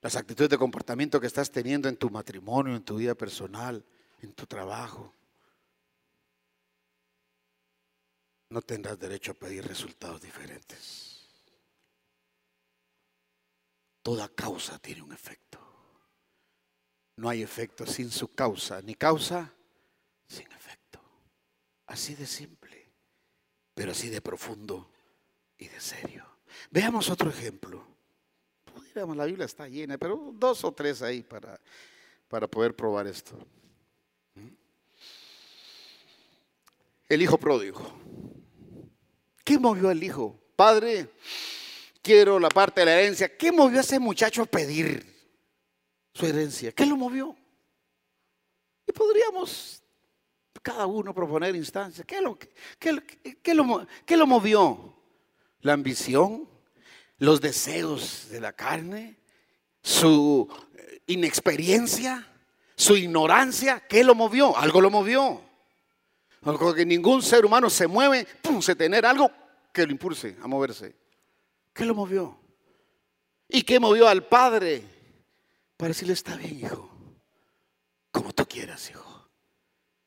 [0.01, 3.85] las actitudes de comportamiento que estás teniendo en tu matrimonio, en tu vida personal,
[4.23, 5.15] en tu trabajo,
[8.51, 11.29] no tendrás derecho a pedir resultados diferentes.
[14.03, 15.59] Toda causa tiene un efecto.
[17.17, 19.53] No hay efecto sin su causa, ni causa
[20.27, 21.01] sin efecto.
[21.87, 22.91] Así de simple,
[23.75, 24.91] pero así de profundo
[25.59, 26.27] y de serio.
[26.71, 27.87] Veamos otro ejemplo.
[28.95, 31.61] La Biblia está llena, pero dos o tres ahí para,
[32.29, 33.39] para poder probar esto.
[37.09, 38.10] El hijo pródigo.
[39.45, 40.39] ¿Qué movió al hijo?
[40.57, 41.09] Padre,
[42.03, 43.37] quiero la parte de la herencia.
[43.37, 45.05] ¿Qué movió a ese muchacho a pedir
[46.13, 46.73] su herencia?
[46.73, 47.37] ¿Qué lo movió?
[48.87, 49.83] Y podríamos
[50.63, 52.07] cada uno proponer instancias.
[52.07, 52.39] ¿Qué lo,
[52.79, 53.03] qué
[53.43, 54.95] qué lo movió?
[55.63, 56.49] ¿La ambición?
[57.19, 59.17] ¿Los deseos de la carne?
[59.83, 60.49] ¿Su
[61.07, 62.27] inexperiencia?
[62.77, 63.81] ¿Su ignorancia?
[63.89, 64.57] ¿Qué lo movió?
[64.57, 65.43] Algo lo movió.
[66.43, 69.31] Algo que ningún ser humano se mueve, pum, se tener algo
[69.73, 70.97] que lo impulse a moverse.
[71.73, 72.39] ¿Qué lo movió?
[73.49, 74.83] ¿Y qué movió al padre?
[75.77, 76.91] Para decirle, está bien, hijo.
[78.11, 79.31] Como tú quieras, hijo.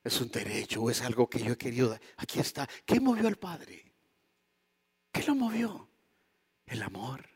[0.03, 1.89] Es un derecho o es algo que yo he querido.
[1.89, 2.01] dar.
[2.17, 2.67] Aquí está.
[2.85, 3.93] ¿Qué movió al padre?
[5.11, 5.87] ¿Qué lo movió?
[6.65, 7.29] El amor,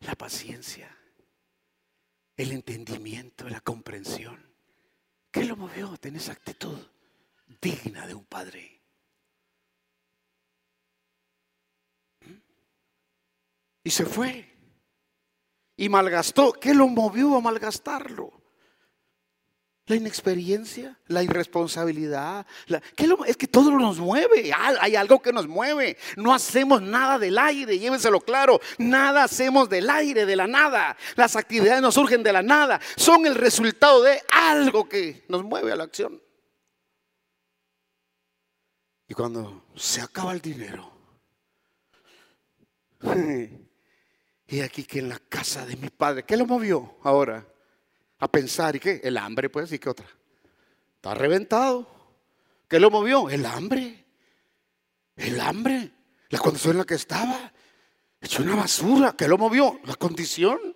[0.00, 0.94] la paciencia,
[2.36, 4.52] el entendimiento, la comprensión.
[5.30, 6.78] ¿Qué lo movió esa actitud
[7.60, 8.72] digna de un padre.
[13.84, 14.48] Y se fue.
[15.76, 16.52] Y malgastó.
[16.52, 18.42] ¿Qué lo movió a malgastarlo?
[19.86, 22.46] La inexperiencia, la irresponsabilidad.
[22.94, 24.52] ¿qué es que todo nos mueve.
[24.52, 25.98] Ah, hay algo que nos mueve.
[26.16, 28.60] No hacemos nada del aire, llévenselo claro.
[28.78, 30.96] Nada hacemos del aire, de la nada.
[31.16, 32.80] Las actividades no surgen de la nada.
[32.96, 36.21] Son el resultado de algo que nos mueve a la acción.
[39.12, 40.90] Y cuando se acaba el dinero,
[44.48, 47.46] y aquí que en la casa de mi padre, ¿qué lo movió ahora?
[48.20, 49.02] A pensar, ¿y qué?
[49.04, 50.06] El hambre, pues, ¿y qué otra?
[50.96, 51.86] Está reventado.
[52.66, 53.28] ¿Qué lo movió?
[53.28, 54.02] El hambre.
[55.14, 55.92] El hambre.
[56.30, 57.52] La condición en la que estaba.
[58.18, 59.14] Hecho una basura.
[59.14, 59.78] ¿Qué lo movió?
[59.84, 60.74] La condición.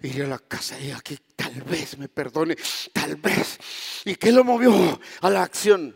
[0.00, 2.56] Ir a la casa y aquí tal vez me perdone,
[2.94, 3.58] tal vez.
[4.06, 5.94] ¿Y qué lo movió a la acción?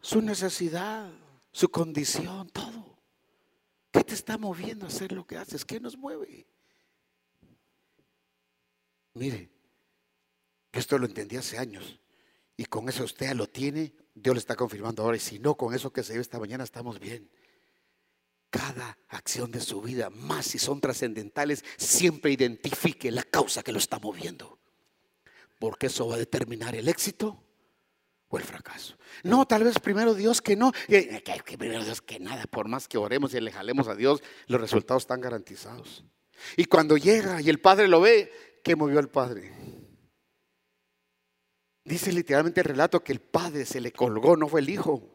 [0.00, 1.10] Su necesidad,
[1.52, 2.98] su condición, todo.
[3.90, 5.64] ¿Qué te está moviendo a hacer lo que haces?
[5.64, 6.46] ¿Qué nos mueve?
[9.14, 9.50] Mire,
[10.72, 12.00] esto lo entendí hace años
[12.56, 15.74] y con eso usted lo tiene, Dios le está confirmando ahora y si no, con
[15.74, 17.30] eso que se ve esta mañana estamos bien.
[18.50, 23.78] Cada acción de su vida, más si son trascendentales, siempre identifique la causa que lo
[23.78, 24.58] está moviendo.
[25.58, 27.42] Porque eso va a determinar el éxito
[28.28, 28.96] o el fracaso.
[29.22, 32.88] No, tal vez primero Dios que no, eh, que, primero Dios que nada, por más
[32.88, 36.04] que oremos y le jalemos a Dios, los resultados están garantizados.
[36.56, 39.52] Y cuando llega y el Padre lo ve, ¿qué movió al Padre?
[41.84, 45.10] Dice literalmente el relato que el Padre se le colgó, no fue el Hijo.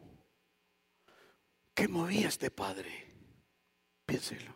[1.72, 3.12] ¿Qué movía este Padre?
[4.04, 4.54] Piénselo.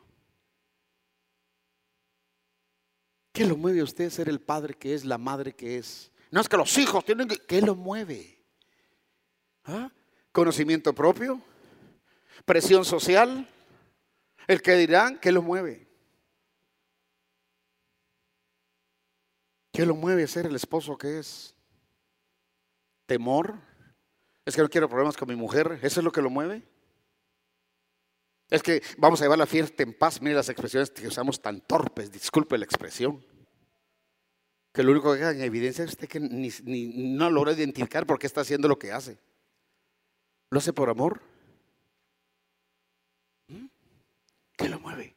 [3.33, 6.11] ¿Qué lo mueve a usted ser el padre que es, la madre que es?
[6.33, 7.37] No es que los hijos tienen que...
[7.37, 8.38] ¿Qué lo mueve?
[9.69, 9.91] ¿Ah?
[10.33, 11.41] ¿Conocimiento propio?
[12.47, 13.47] ¿Presión social?
[14.47, 15.19] ¿El que dirán?
[15.19, 15.87] ¿Qué lo mueve?
[19.73, 21.55] ¿Qué lo mueve a ser el esposo que es?
[23.07, 23.55] ¿Temor?
[24.47, 25.79] ¿Es que no quiero problemas con mi mujer?
[25.83, 26.63] ¿Eso es lo que lo mueve?
[28.49, 30.23] Es que vamos a llevar la fiesta en paz.
[30.23, 33.23] Mire las expresiones que usamos tan torpes, disculpe la expresión.
[34.73, 36.53] Que lo único que queda en evidencia es que ni-
[37.15, 39.19] no logra identificar por qué está haciendo lo que hace.
[40.51, 41.21] ¿Lo hace por amor?
[43.49, 43.67] ¿Mm?
[44.57, 45.15] ¿Qué lo mueve?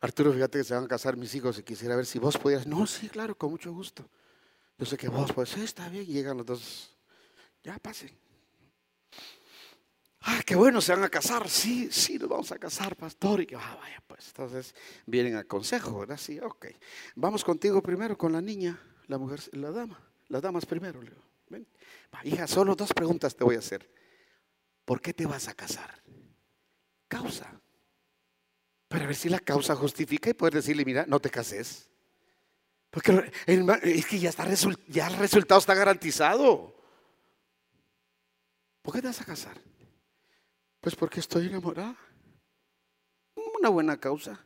[0.00, 2.66] Arturo, fíjate que se van a casar mis hijos y quisiera ver si vos pudieras.
[2.66, 4.04] No, sí, claro, con mucho gusto.
[4.76, 6.04] Yo sé que vos, pues, sí, está bien.
[6.06, 6.96] Llegan los dos.
[7.62, 8.10] Ya, pasen.
[10.22, 11.48] Ah, qué bueno, se van a casar.
[11.48, 13.42] Sí, sí, nos vamos a casar, pastor.
[13.42, 14.26] Y yo, ah, vaya, pues.
[14.26, 14.74] Entonces
[15.06, 16.16] vienen al consejo, ¿verdad?
[16.16, 16.66] Sí, ok.
[17.14, 20.00] Vamos contigo primero con la niña, la mujer, la dama.
[20.26, 21.12] Las damas primero, le
[22.24, 23.90] hija, solo dos preguntas te voy a hacer.
[24.84, 26.02] ¿Por qué te vas a casar?
[27.08, 27.60] Causa.
[28.88, 31.88] Para ver si la causa justifica y poder decirle, mira, no te cases.
[32.90, 34.46] Porque es que ya, está,
[34.88, 36.76] ya el resultado está garantizado.
[38.82, 39.58] ¿Por qué te vas a casar?
[40.80, 41.96] Pues porque estoy enamorada.
[43.58, 44.44] Una buena causa.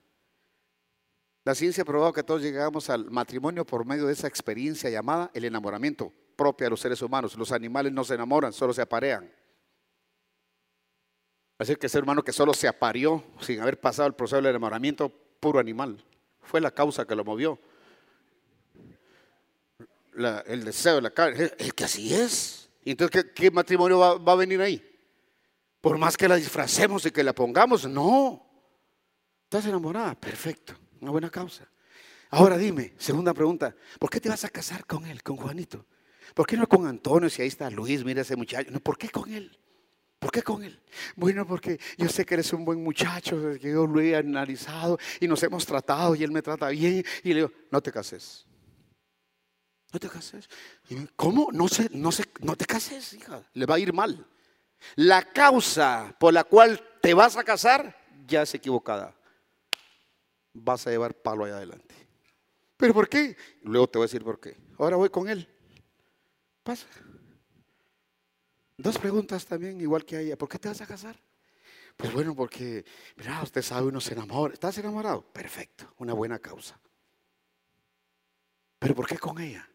[1.44, 5.30] La ciencia ha probado que todos llegamos al matrimonio por medio de esa experiencia llamada
[5.32, 7.36] el enamoramiento propia de los seres humanos.
[7.36, 9.32] Los animales no se enamoran, solo se aparean.
[11.58, 15.08] Así que ese hermano que solo se aparió sin haber pasado el proceso del enamoramiento,
[15.40, 16.04] puro animal.
[16.42, 17.58] Fue la causa que lo movió.
[20.46, 21.50] El deseo de la carne.
[21.58, 22.68] Es que así es.
[22.84, 24.82] ¿Y entonces qué, qué matrimonio va, va a venir ahí?
[25.80, 28.46] Por más que la disfracemos y que la pongamos, no.
[29.44, 30.14] ¿Estás enamorada?
[30.14, 30.74] Perfecto.
[31.00, 31.68] Una buena causa.
[32.30, 35.86] Ahora dime, segunda pregunta, ¿por qué te vas a casar con él, con Juanito?
[36.34, 38.70] ¿Por qué no con Antonio si ahí está Luis, mira ese muchacho?
[38.70, 39.56] No, ¿por qué con él?
[40.18, 40.80] ¿Por qué con él?
[41.14, 45.28] Bueno, porque yo sé que eres un buen muchacho, que yo lo he analizado y
[45.28, 47.04] nos hemos tratado y él me trata bien.
[47.22, 48.46] Y le digo, no te cases.
[49.92, 50.48] No te cases.
[50.88, 51.48] Y ¿Cómo?
[51.52, 53.42] No, sé, no, sé, no te cases, hija.
[53.52, 54.26] Le va a ir mal.
[54.96, 59.14] La causa por la cual te vas a casar ya es equivocada.
[60.52, 61.94] Vas a llevar palo allá adelante.
[62.76, 63.36] ¿Pero por qué?
[63.62, 64.56] Luego te voy a decir por qué.
[64.78, 65.48] Ahora voy con él.
[66.66, 66.88] Pasa.
[68.76, 70.36] Dos preguntas también, igual que ella.
[70.36, 71.16] ¿Por qué te vas a casar?
[71.96, 74.52] Pues bueno, porque, mira, usted sabe, uno se enamora.
[74.52, 75.22] ¿Estás enamorado?
[75.32, 76.76] Perfecto, una buena causa.
[78.80, 79.70] ¿Pero por qué con ella?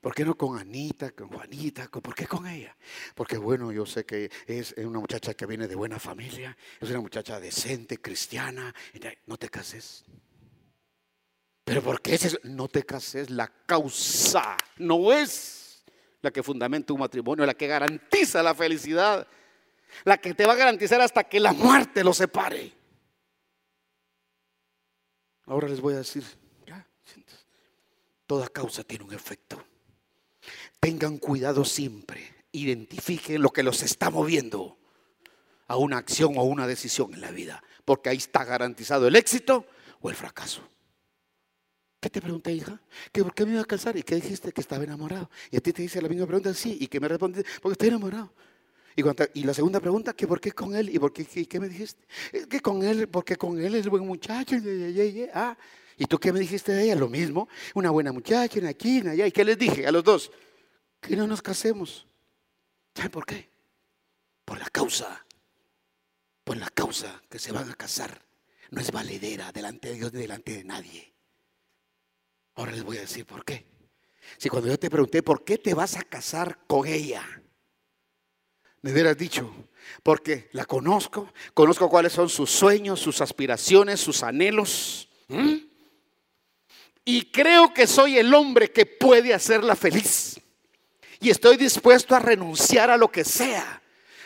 [0.00, 1.88] ¿Por qué no con Anita, con Juanita?
[1.88, 2.74] ¿Por qué con ella?
[3.14, 7.00] Porque bueno, yo sé que es una muchacha que viene de buena familia, es una
[7.00, 8.74] muchacha decente, cristiana.
[9.26, 10.06] No te cases.
[11.62, 12.18] ¿Pero por qué?
[12.44, 13.28] No te cases.
[13.28, 15.61] La causa no es
[16.22, 19.26] la que fundamenta un matrimonio, la que garantiza la felicidad.
[20.04, 22.72] La que te va a garantizar hasta que la muerte lo separe.
[25.44, 26.24] Ahora les voy a decir,
[26.66, 26.86] ya,
[28.26, 29.62] toda causa tiene un efecto.
[30.80, 34.78] Tengan cuidado siempre, identifiquen lo que los está moviendo
[35.66, 39.66] a una acción o una decisión en la vida, porque ahí está garantizado el éxito
[40.00, 40.66] o el fracaso.
[42.02, 42.80] ¿Qué te pregunté, hija?
[43.12, 43.96] ¿Que ¿Por qué me iba a casar?
[43.96, 44.50] ¿Y qué dijiste?
[44.50, 45.30] Que estaba enamorado.
[45.52, 46.76] Y a ti te dice la misma pregunta, sí.
[46.80, 47.44] ¿Y que me responde?
[47.62, 48.32] Porque estoy enamorado.
[48.96, 49.04] Y,
[49.38, 50.88] y, la segunda pregunta, ¿que por qué con él?
[50.92, 52.04] ¿Y por qué, qué, me dijiste?
[52.50, 54.56] Que con él, porque con él es buen muchacho.
[55.32, 55.56] Ah,
[55.96, 56.96] ¿y tú qué me dijiste de ella?
[56.96, 57.48] Lo mismo.
[57.72, 59.28] Una buena muchacha, una aquí, una allá.
[59.28, 60.32] ¿Y qué les dije a los dos?
[61.00, 62.08] Que no nos casemos.
[62.96, 63.48] ¿Saben por qué?
[64.44, 65.24] Por la causa.
[66.42, 68.20] Por la causa que se van a casar.
[68.72, 71.11] No es valedera delante de Dios ni delante de nadie.
[72.54, 73.66] Ahora les voy a decir por qué.
[74.38, 77.22] Si cuando yo te pregunté, ¿por qué te vas a casar con ella?
[78.82, 79.50] Me hubieras dicho,
[80.02, 85.08] porque la conozco, conozco cuáles son sus sueños, sus aspiraciones, sus anhelos.
[87.04, 90.40] Y creo que soy el hombre que puede hacerla feliz.
[91.20, 93.81] Y estoy dispuesto a renunciar a lo que sea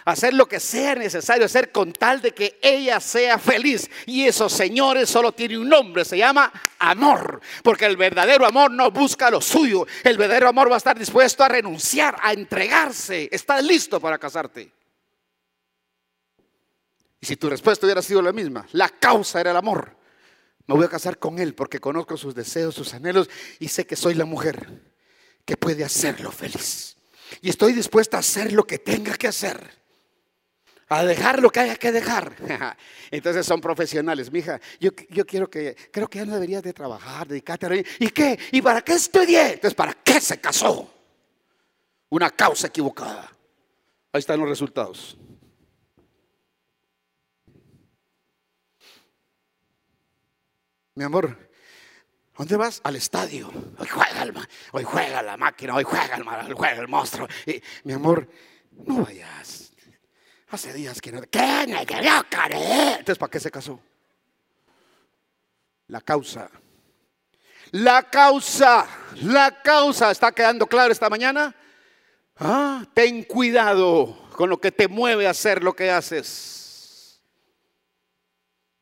[0.06, 3.90] hacer lo que sea necesario hacer con tal de que ella sea feliz.
[4.06, 7.40] Y eso, señores, solo tiene un nombre, se llama amor.
[7.62, 9.84] Porque el verdadero amor no busca lo suyo.
[10.04, 13.28] El verdadero amor va a estar dispuesto a renunciar, a entregarse.
[13.32, 14.72] Está listo para casarte.
[17.20, 19.96] Y si tu respuesta hubiera sido la misma, la causa era el amor.
[20.68, 23.96] Me voy a casar con él porque conozco sus deseos, sus anhelos y sé que
[23.96, 24.68] soy la mujer
[25.44, 26.96] que puede hacerlo feliz.
[27.40, 29.85] Y estoy dispuesta a hacer lo que tenga que hacer
[30.88, 32.36] a dejar lo que haya que dejar.
[33.10, 34.30] Entonces son profesionales.
[34.30, 37.74] Mija, yo, yo quiero que, creo que ya no deberías de trabajar, dedicarte a...
[37.74, 38.38] ¿Y qué?
[38.52, 39.54] ¿Y para qué estudié?
[39.54, 40.92] Entonces, ¿para qué se casó?
[42.08, 43.30] Una causa equivocada.
[44.12, 45.16] Ahí están los resultados.
[50.94, 51.36] Mi amor,
[52.38, 52.80] ¿dónde vas?
[52.84, 53.52] Al estadio.
[53.76, 54.34] Hoy juega, el,
[54.72, 57.28] hoy juega la máquina, hoy juega el, hoy juega el monstruo.
[57.84, 58.26] Mi amor,
[58.86, 59.65] no vayas.
[60.48, 61.22] Hace días que no.
[61.22, 61.62] ¿Qué?
[61.62, 63.80] Entonces, ¿para qué se casó?
[65.88, 66.50] La causa.
[67.72, 68.86] La causa.
[69.22, 70.10] La causa.
[70.10, 71.54] ¿Está quedando claro esta mañana?
[72.38, 76.65] Ah, ten cuidado con lo que te mueve a hacer lo que haces.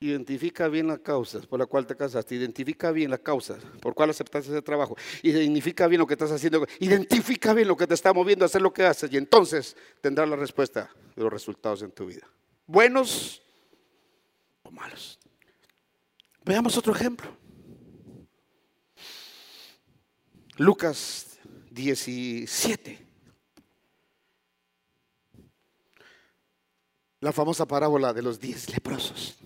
[0.01, 2.35] Identifica bien las causas por la cual te casaste.
[2.35, 4.97] Identifica bien la causa por cual aceptaste ese trabajo.
[5.23, 6.67] Identifica bien lo que estás haciendo.
[6.81, 9.11] Identifica bien lo que te está moviendo a hacer lo que haces.
[9.13, 12.29] Y entonces tendrás la respuesta de los resultados en tu vida.
[12.67, 13.43] Buenos
[14.63, 15.19] o malos.
[16.45, 17.35] Veamos otro ejemplo.
[20.57, 21.39] Lucas
[21.71, 23.07] 17.
[27.21, 29.39] La famosa parábola de los diez leprosos.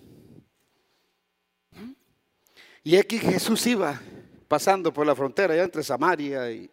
[2.88, 4.00] Y aquí Jesús iba
[4.48, 6.70] pasando por la frontera, ya entre Samaria y,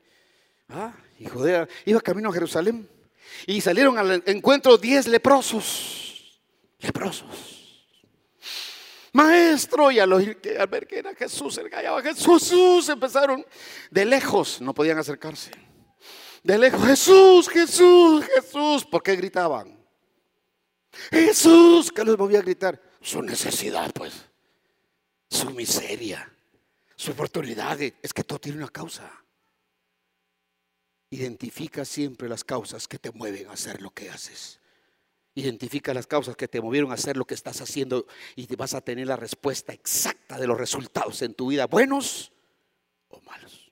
[0.69, 0.93] ah,
[1.29, 2.87] Judea, iba camino a Jerusalén.
[3.45, 6.39] Y salieron al encuentro diez leprosos,
[6.79, 7.91] leprosos.
[9.11, 13.45] Maestro, y al, oír que, al ver que era Jesús, el callaba Jesús, Jesús, empezaron
[13.91, 15.51] de lejos, no podían acercarse.
[16.43, 18.85] De lejos, Jesús, Jesús, Jesús.
[18.85, 19.77] ¿Por qué gritaban?
[21.11, 22.81] Jesús, ¿qué les movía a gritar?
[23.01, 24.13] Su necesidad, pues
[25.35, 26.31] su miseria,
[26.95, 27.79] su oportunidad.
[27.81, 29.11] Es que todo tiene una causa.
[31.09, 34.59] Identifica siempre las causas que te mueven a hacer lo que haces.
[35.35, 38.81] Identifica las causas que te movieron a hacer lo que estás haciendo y vas a
[38.81, 42.31] tener la respuesta exacta de los resultados en tu vida, buenos
[43.09, 43.71] o malos.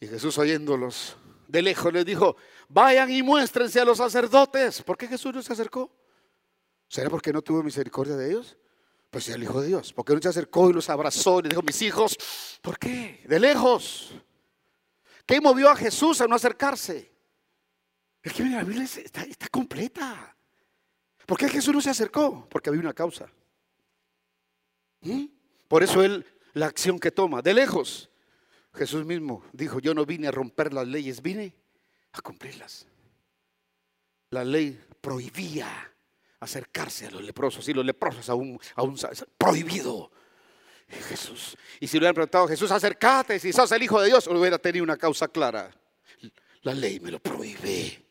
[0.00, 1.16] Y Jesús oyéndolos
[1.46, 2.36] de lejos les dijo,
[2.68, 4.82] vayan y muéstrense a los sacerdotes.
[4.82, 5.94] ¿Por qué Jesús no se acercó?
[6.88, 8.56] ¿Será porque no tuvo misericordia de ellos?
[9.12, 9.92] Pues el Hijo de Dios.
[9.92, 12.16] Porque no se acercó y los abrazó y le dijo, mis hijos,
[12.62, 13.22] ¿por qué?
[13.28, 14.14] De lejos.
[15.26, 17.12] ¿Qué movió a Jesús a no acercarse?
[18.22, 20.34] Es que la Biblia está, completa.
[21.26, 22.48] ¿Por qué Jesús no se acercó?
[22.48, 23.30] Porque había una causa.
[25.02, 25.26] ¿Mm?
[25.68, 28.08] Por eso él, la acción que toma, de lejos.
[28.72, 31.54] Jesús mismo dijo, yo no vine a romper las leyes, vine
[32.12, 32.86] a cumplirlas.
[34.30, 35.91] La ley prohibía
[36.42, 38.96] acercarse a los leprosos y los leprosos aún, aún
[39.38, 40.10] prohibido.
[41.08, 41.56] Jesús.
[41.80, 44.84] Y si le hubieran preguntado, Jesús, acércate, si sos el Hijo de Dios, hubiera tenido
[44.84, 45.70] una causa clara.
[46.62, 48.04] La ley me lo prohíbe.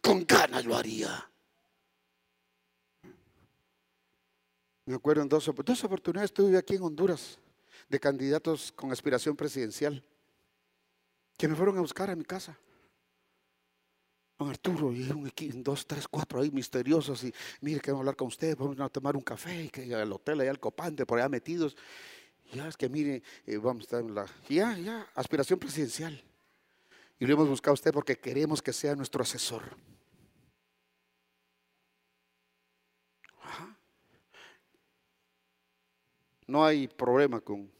[0.00, 1.30] Con ganas lo haría.
[4.86, 7.38] Me acuerdo en dos, dos oportunidades estuve aquí en Honduras
[7.88, 10.02] de candidatos con aspiración presidencial
[11.36, 12.58] que me fueron a buscar a mi casa.
[14.38, 18.28] Don Arturo, y un equipo, dos, tres, cuatro ahí misteriosos, y mire, queremos hablar con
[18.28, 21.28] usted, vamos a tomar un café, y que al hotel allá al copante, por allá
[21.28, 21.76] metidos.
[22.52, 24.26] Ya es que mire, eh, vamos a estar en la.
[24.48, 26.22] Ya, ya, aspiración presidencial.
[27.18, 29.62] Y lo hemos buscado a usted porque queremos que sea nuestro asesor.
[33.42, 33.76] Ajá.
[36.46, 37.70] No hay problema con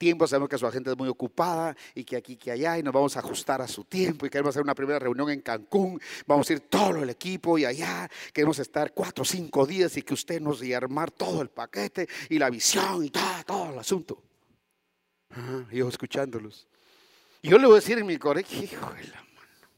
[0.00, 2.94] tiempo, sabemos que su agente es muy ocupada y que aquí, que allá, y nos
[2.94, 6.48] vamos a ajustar a su tiempo y queremos hacer una primera reunión en Cancún, vamos
[6.48, 10.14] a ir todo el equipo y allá, queremos estar cuatro o cinco días y que
[10.14, 14.22] usted nos y armar todo el paquete y la visión y todo, todo el asunto.
[15.28, 16.66] Ajá, y yo escuchándolos.
[17.42, 19.68] Yo le voy a decir en mi colegio, hijo de la mano,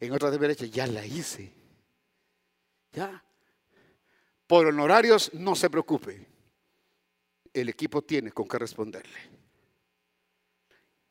[0.00, 1.52] en otra de derecha, ya la hice.
[2.92, 3.22] Ya.
[4.46, 6.35] Por honorarios, no se preocupe
[7.60, 9.18] el equipo tiene con qué responderle.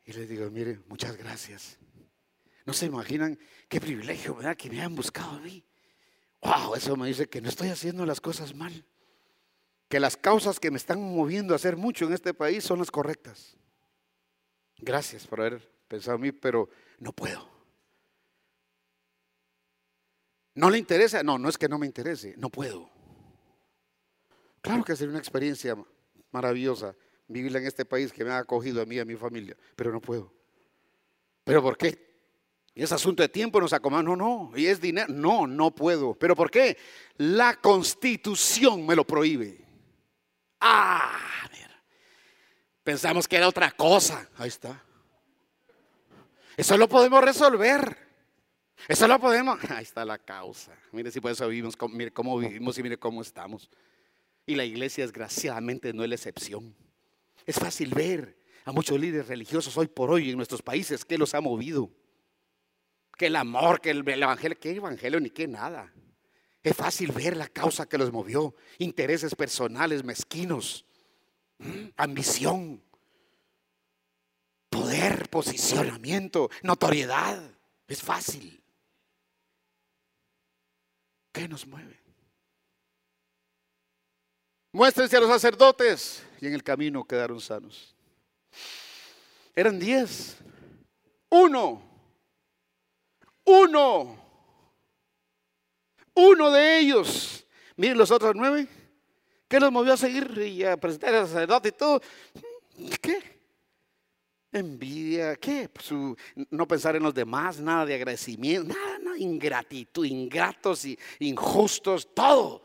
[0.05, 1.77] Y le digo, mire, muchas gracias.
[2.65, 3.37] No se imaginan
[3.67, 4.37] qué privilegio.
[4.57, 5.63] Que me hayan buscado a mí.
[6.41, 8.85] Wow, eso me dice que no estoy haciendo las cosas mal.
[9.89, 12.91] Que las causas que me están moviendo a hacer mucho en este país son las
[12.91, 13.57] correctas.
[14.77, 16.69] Gracias por haber pensado en mí, pero
[16.99, 17.49] no puedo.
[20.53, 21.23] ¿No le interesa?
[21.23, 22.89] No, no es que no me interese, no puedo.
[24.61, 25.75] Claro que sería una experiencia
[26.35, 26.95] maravillosa
[27.27, 29.91] vivirla en este país que me ha acogido a mí y a mi familia, pero
[29.91, 30.31] no puedo.
[31.43, 32.05] ¿Pero por qué?
[32.75, 34.03] es asunto de tiempo, nos acomoda.
[34.03, 34.51] No, no.
[34.55, 35.07] Y es dinero.
[35.07, 36.13] No, no puedo.
[36.13, 36.77] ¿Pero por qué?
[37.17, 39.65] La constitución me lo prohíbe.
[40.59, 41.21] Ah.
[42.83, 44.29] Pensamos que era otra cosa.
[44.37, 44.83] Ahí está.
[46.55, 47.97] Eso lo podemos resolver.
[48.87, 49.57] Eso lo podemos.
[49.71, 50.71] Ahí está la causa.
[50.91, 53.69] Mire si por eso vivimos, mire cómo vivimos y mire cómo estamos.
[54.45, 56.75] Y la iglesia, desgraciadamente, no es la excepción.
[57.45, 61.33] Es fácil ver a muchos líderes religiosos hoy por hoy en nuestros países que los
[61.33, 61.89] ha movido.
[63.17, 65.91] Que el amor, que el, evangelio, que evangelio ni que nada.
[66.61, 68.55] Es fácil ver la causa que los movió.
[68.79, 70.85] Intereses personales mezquinos.
[71.95, 72.83] Ambición.
[74.69, 77.41] Poder, posicionamiento, notoriedad.
[77.87, 78.61] Es fácil.
[81.31, 82.04] ¿Qué nos mueve?
[84.75, 86.21] Muéstrense a los sacerdotes.
[86.41, 87.95] Y en el camino quedaron sanos.
[89.55, 90.35] Eran diez.
[91.29, 91.81] Uno.
[93.45, 94.17] Uno.
[96.13, 97.45] Uno de ellos.
[97.77, 98.67] Miren los otros nueve.
[99.47, 102.01] ¿Qué los movió a seguir y a presentar al sacerdote y todo?
[103.01, 103.39] ¿Qué?
[104.51, 105.69] Envidia, ¿qué?
[105.69, 105.89] Pues
[106.49, 112.61] no pensar en los demás, nada de agradecimiento, nada, nada, ingratitud, ingratos y injustos, todo.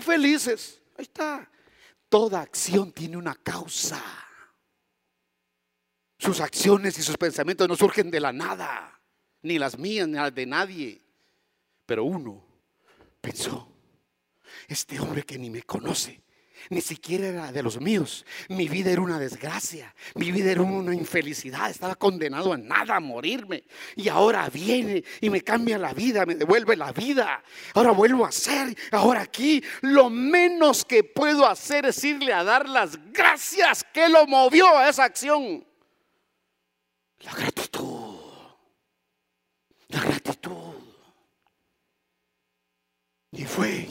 [0.00, 0.79] felices.
[1.00, 1.50] Ahí está.
[2.10, 4.04] Toda acción tiene una causa.
[6.18, 9.00] Sus acciones y sus pensamientos no surgen de la nada,
[9.40, 11.00] ni las mías, ni las de nadie.
[11.86, 12.44] Pero uno
[13.18, 13.72] pensó,
[14.68, 16.22] este hombre que ni me conoce,
[16.68, 18.24] ni siquiera era de los míos.
[18.48, 19.94] Mi vida era una desgracia.
[20.14, 21.70] Mi vida era una infelicidad.
[21.70, 23.64] Estaba condenado a nada, a morirme.
[23.96, 27.42] Y ahora viene y me cambia la vida, me devuelve la vida.
[27.74, 28.76] Ahora vuelvo a ser.
[28.92, 34.26] Ahora aquí lo menos que puedo hacer es irle a dar las gracias que lo
[34.26, 35.64] movió a esa acción.
[37.20, 38.16] La gratitud.
[39.88, 40.74] La gratitud.
[43.32, 43.88] Y fue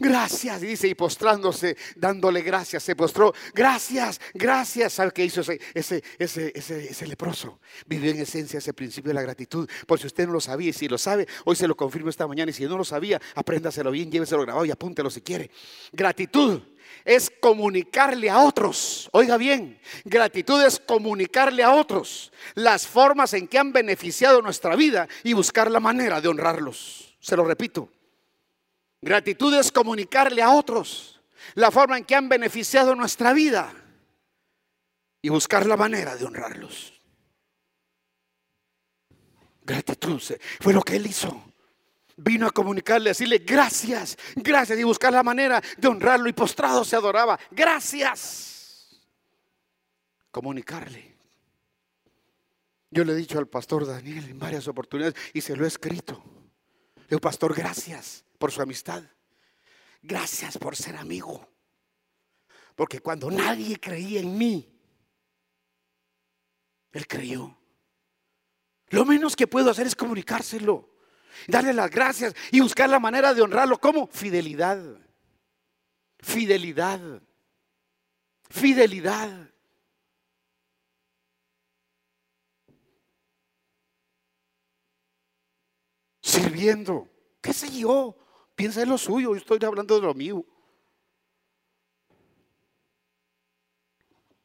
[0.00, 3.34] Gracias, dice, y postrándose, dándole gracias, se postró.
[3.52, 4.94] Gracias, gracias.
[4.94, 7.60] ¿Sabe qué hizo ese, ese, ese, ese, leproso?
[7.84, 9.68] Vivió en esencia ese principio de la gratitud.
[9.86, 12.26] Por si usted no lo sabía, y si lo sabe, hoy se lo confirmo esta
[12.26, 12.50] mañana.
[12.50, 15.50] Y si no lo sabía, apréndaselo bien, lléveselo grabado y apúntelo si quiere.
[15.92, 16.62] Gratitud
[17.04, 19.06] es comunicarle a otros.
[19.12, 25.08] Oiga bien, gratitud es comunicarle a otros las formas en que han beneficiado nuestra vida
[25.24, 27.18] y buscar la manera de honrarlos.
[27.20, 27.90] Se lo repito.
[29.02, 31.20] Gratitud es comunicarle a otros
[31.54, 33.72] la forma en que han beneficiado nuestra vida
[35.22, 37.00] y buscar la manera de honrarlos.
[39.62, 40.20] Gratitud
[40.60, 41.44] fue lo que él hizo.
[42.16, 46.96] Vino a comunicarle, decirle gracias, gracias y buscar la manera de honrarlo y postrado se
[46.96, 47.38] adoraba.
[47.50, 49.00] Gracias.
[50.30, 51.16] Comunicarle.
[52.90, 56.22] Yo le he dicho al pastor Daniel en varias oportunidades y se lo he escrito.
[56.96, 59.04] Le digo, pastor, gracias por su amistad.
[60.00, 61.46] Gracias por ser amigo.
[62.74, 64.66] Porque cuando nadie creía en mí,
[66.90, 67.54] Él creyó.
[68.88, 70.88] Lo menos que puedo hacer es comunicárselo,
[71.46, 73.78] darle las gracias y buscar la manera de honrarlo.
[73.78, 74.06] ¿Cómo?
[74.06, 74.82] Fidelidad.
[76.18, 77.22] Fidelidad.
[78.48, 79.50] Fidelidad.
[86.22, 87.08] sirviendo,
[87.40, 88.19] qué sé yo,
[88.60, 90.44] piensa en lo suyo, yo estoy hablando de lo mío.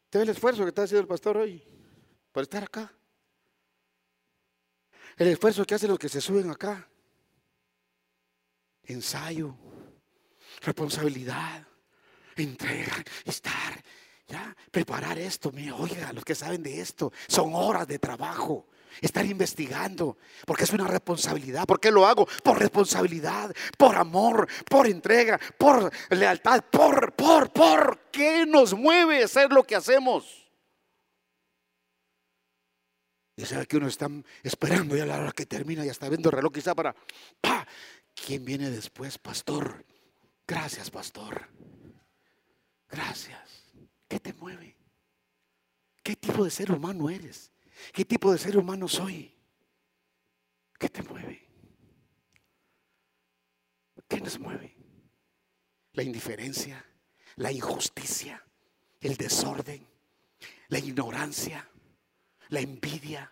[0.09, 1.61] ¿Te ve el esfuerzo que está haciendo el pastor hoy
[2.31, 2.93] por estar acá?
[5.17, 6.87] El esfuerzo que hacen los que se suben acá.
[8.83, 9.53] Ensayo,
[10.61, 11.67] responsabilidad,
[12.37, 13.83] entrega, estar,
[14.27, 15.51] ya, preparar esto.
[15.51, 18.69] Mira, oiga, los que saben de esto, son horas de trabajo.
[19.01, 21.65] Estar investigando, porque es una responsabilidad.
[21.65, 22.27] ¿Por qué lo hago?
[22.43, 27.99] Por responsabilidad, por amor, por entrega, por lealtad, por, por, por.
[28.11, 30.45] ¿Qué nos mueve hacer lo que hacemos?
[33.37, 34.09] Y sabe que uno está
[34.43, 36.95] esperando ya la hora que termina y está viendo el reloj quizá para,
[37.41, 37.67] ¡pa!
[38.13, 39.85] ¿Quién viene después, pastor?
[40.47, 41.49] Gracias, pastor.
[42.89, 43.65] Gracias.
[44.07, 44.77] ¿Qué te mueve?
[46.01, 47.51] ¿Qué tipo de ser humano eres?
[47.93, 49.33] ¿Qué tipo de ser humano soy?
[50.77, 51.47] ¿Qué te mueve?
[54.07, 54.75] ¿Qué nos mueve?
[55.93, 56.85] La indiferencia,
[57.37, 58.43] la injusticia,
[59.01, 59.85] el desorden,
[60.67, 61.67] la ignorancia,
[62.49, 63.31] la envidia.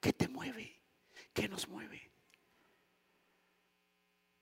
[0.00, 0.82] ¿Qué te mueve?
[1.32, 2.12] ¿Qué nos mueve?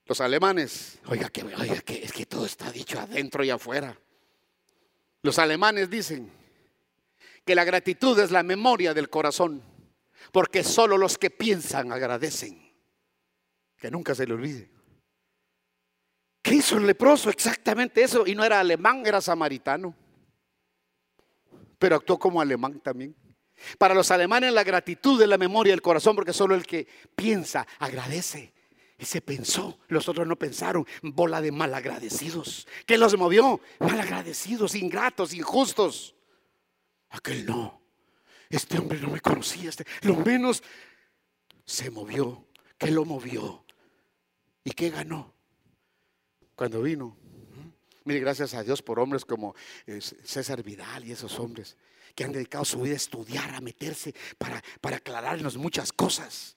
[0.05, 3.97] Los alemanes, oiga que, oiga que es que todo está dicho adentro y afuera.
[5.21, 6.29] Los alemanes dicen
[7.45, 9.61] que la gratitud es la memoria del corazón,
[10.31, 12.61] porque solo los que piensan agradecen.
[13.77, 14.71] Que nunca se le olvide.
[16.41, 17.29] ¿Qué hizo el leproso?
[17.29, 18.25] Exactamente eso.
[18.25, 19.95] Y no era alemán, era samaritano.
[21.79, 23.15] Pero actuó como alemán también.
[23.77, 27.65] Para los alemanes la gratitud es la memoria del corazón, porque solo el que piensa
[27.79, 28.53] agradece.
[28.97, 32.67] Y se pensó, los otros no pensaron, bola de malagradecidos.
[32.85, 33.59] ¿Qué los movió?
[33.79, 36.15] Malagradecidos, ingratos, injustos.
[37.13, 37.81] Aquel no.
[38.49, 39.69] Este hombre no me conocía.
[39.69, 40.63] Este, lo menos
[41.65, 42.47] se movió.
[42.77, 43.65] ¿Qué lo movió?
[44.63, 45.33] ¿Y qué ganó?
[46.55, 47.17] Cuando vino.
[48.05, 49.55] Mire, gracias a Dios por hombres como
[49.85, 51.77] eh, César Vidal y esos hombres
[52.15, 56.55] que han dedicado su vida a estudiar, a meterse para, para aclararnos muchas cosas.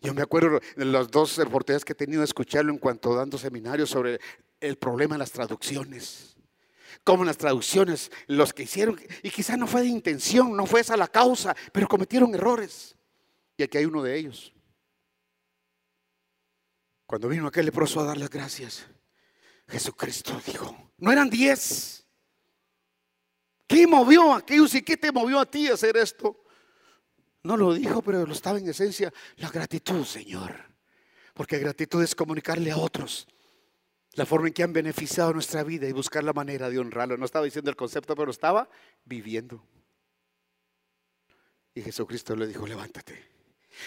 [0.00, 3.36] Yo me acuerdo de las dos oportunidades que he tenido de escucharlo en cuanto dando
[3.36, 4.18] seminarios sobre
[4.60, 6.36] el problema de las traducciones.
[7.04, 10.96] Como las traducciones, los que hicieron, y quizá no fue de intención, no fue esa
[10.96, 12.96] la causa, pero cometieron errores.
[13.56, 14.52] Y aquí hay uno de ellos.
[17.06, 18.86] Cuando vino aquel leproso a dar las gracias,
[19.68, 22.06] Jesucristo dijo, no eran diez.
[23.66, 26.44] ¿Qué movió a aquellos y qué te movió a ti a hacer esto?
[27.42, 29.12] No lo dijo, pero lo estaba en esencia.
[29.36, 30.54] La gratitud, Señor.
[31.34, 33.26] Porque gratitud es comunicarle a otros
[34.14, 37.16] la forma en que han beneficiado nuestra vida y buscar la manera de honrarlo.
[37.16, 38.68] No estaba diciendo el concepto, pero estaba
[39.04, 39.64] viviendo.
[41.74, 43.30] Y Jesucristo le dijo, levántate.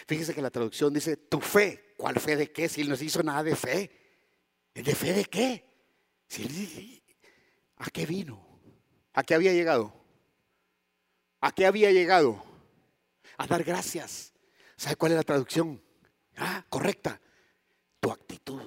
[0.08, 1.94] Fíjese que la traducción dice, tu fe.
[1.98, 2.70] ¿Cuál fe de qué?
[2.70, 3.92] Si él no hizo nada de fe.
[4.74, 5.66] ¿De fe de qué?
[6.28, 7.04] Si
[7.78, 8.60] ¿A qué vino?
[9.14, 9.94] ¿A qué había llegado?
[11.42, 12.44] ¿A qué había llegado?
[13.38, 14.34] a dar gracias.
[14.76, 15.82] ¿Sabe cuál es la traducción?
[16.38, 17.20] Ah, correcta.
[18.00, 18.62] Tu actitud.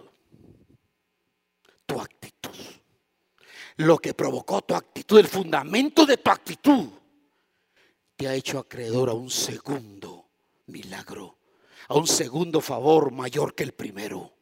[1.87, 2.51] Tu actitud.
[3.76, 6.89] Lo que provocó tu actitud, el fundamento de tu actitud,
[8.16, 10.28] te ha hecho acreedor a un segundo
[10.66, 11.39] milagro,
[11.89, 14.34] a un segundo favor mayor que el primero.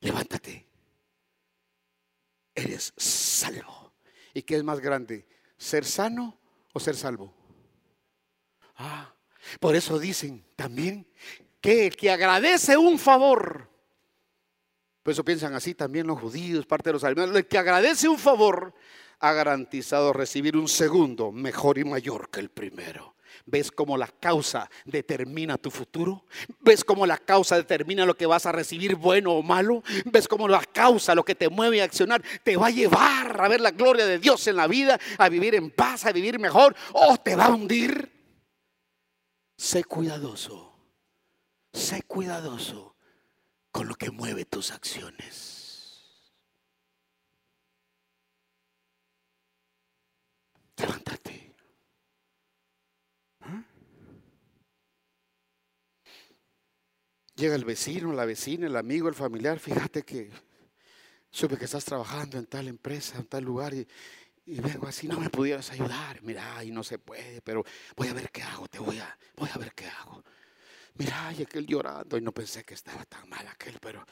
[0.00, 0.66] Levántate.
[2.54, 3.92] Eres salvo.
[4.34, 5.26] ¿Y qué es más grande?
[5.56, 6.38] ¿Ser sano
[6.72, 7.34] o ser salvo?
[8.76, 9.14] Ah,
[9.58, 11.06] por eso dicen también
[11.60, 13.70] que el que agradece un favor,
[15.02, 18.18] por eso piensan así también los judíos, parte de los alemanes, el que agradece un
[18.18, 18.74] favor
[19.20, 23.16] ha garantizado recibir un segundo mejor y mayor que el primero.
[23.46, 26.24] ¿Ves cómo la causa determina tu futuro?
[26.60, 29.82] ¿Ves cómo la causa determina lo que vas a recibir, bueno o malo?
[30.04, 33.48] ¿Ves cómo la causa, lo que te mueve a accionar, te va a llevar a
[33.48, 36.74] ver la gloria de Dios en la vida, a vivir en paz, a vivir mejor,
[36.92, 38.10] o te va a hundir?
[39.56, 40.74] Sé cuidadoso,
[41.72, 42.96] sé cuidadoso
[43.70, 45.60] con lo que mueve tus acciones.
[50.76, 51.54] Levántate.
[57.36, 59.58] Llega el vecino, la vecina, el amigo, el familiar.
[59.58, 60.30] Fíjate que
[61.30, 63.88] supe que estás trabajando en tal empresa, en tal lugar y,
[64.44, 66.20] y vengo así, no me pudieras ayudar.
[66.22, 67.64] Mira, y no se puede, pero
[67.96, 70.22] voy a ver qué hago, te voy a, voy a ver qué hago.
[70.94, 74.04] Mira, y aquel llorando, y no pensé que estaba tan mal aquel, pero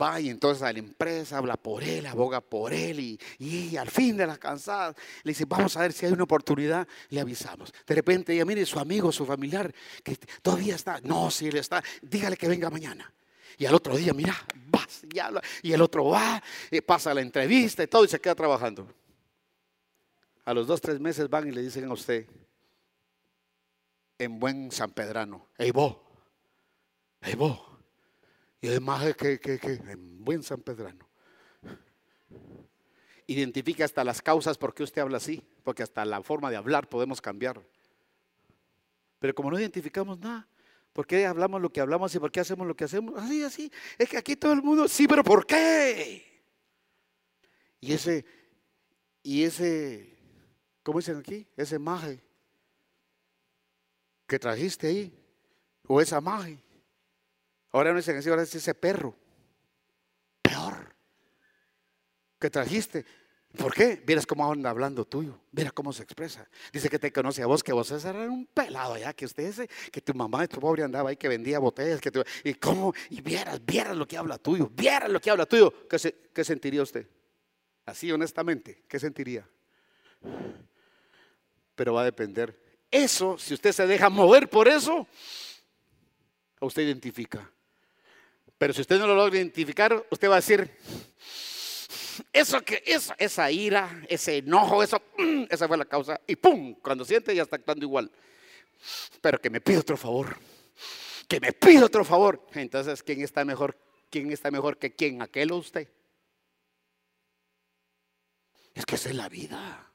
[0.00, 3.90] va y entonces a la empresa, habla por él, aboga por él, y, y al
[3.90, 7.72] fin de la cansada le dice, vamos a ver si hay una oportunidad, le avisamos.
[7.86, 11.82] De repente ella, mire, su amigo, su familiar, que todavía está, no, si él está,
[12.02, 13.12] dígale que venga mañana.
[13.58, 14.36] Y al otro día, mira,
[14.66, 18.20] vas, y, habla, y el otro va, y pasa la entrevista y todo, y se
[18.20, 18.92] queda trabajando.
[20.44, 22.26] A los dos, tres meses van y le dicen a usted,
[24.18, 25.96] en buen San Pedrano, ey vos,
[27.36, 27.60] vos.
[28.60, 31.08] Y además que, que, que en buen San Pedrano.
[33.26, 36.88] Identifica hasta las causas por qué usted habla así, porque hasta la forma de hablar
[36.88, 37.60] podemos cambiar.
[39.18, 40.48] Pero como no identificamos nada,
[40.92, 43.20] ¿por qué hablamos lo que hablamos y por qué hacemos lo que hacemos?
[43.20, 43.72] Así, así.
[43.98, 46.24] Es que aquí todo el mundo, sí, pero ¿por qué?
[47.80, 48.24] Y ese,
[49.22, 50.16] y ese,
[50.82, 51.46] ¿cómo dicen aquí?
[51.56, 52.22] Ese maje
[54.26, 55.12] que trajiste ahí,
[55.86, 56.58] o esa magia.
[57.76, 59.14] Ahora no dicen así, ahora es ese perro.
[60.40, 60.96] Peor.
[62.38, 63.04] Que trajiste.
[63.54, 64.02] ¿Por qué?
[64.02, 65.38] Vieras cómo anda hablando tuyo.
[65.52, 66.48] Mira cómo se expresa.
[66.72, 69.68] Dice que te conoce a vos, que vos era un pelado allá, que usted ese,
[69.92, 72.10] que tu mamá y tu pobre andaba ahí, que vendía botellas, que
[72.44, 75.86] y cómo, y vieras, vieras lo que habla tuyo, vieras lo que habla tuyo.
[75.86, 77.06] ¿Qué, qué sentiría usted?
[77.84, 79.46] Así honestamente, ¿qué sentiría?
[81.74, 82.58] Pero va a depender
[82.90, 85.06] eso, si usted se deja mover por eso,
[86.58, 87.52] usted identifica.
[88.58, 90.70] Pero si usted no lo logra identificar, usted va a decir,
[92.32, 96.20] eso que, eso, esa ira, ese enojo, eso, mm, esa fue la causa.
[96.26, 98.10] Y pum, cuando siente ya está actuando igual.
[99.20, 100.36] Pero que me pide otro favor.
[101.28, 102.46] Que me pide otro favor.
[102.54, 103.78] Entonces, ¿quién está mejor?
[104.10, 105.20] ¿Quién está mejor que quién?
[105.20, 105.88] ¿Aquel o usted?
[108.74, 109.92] Es que esa es la vida.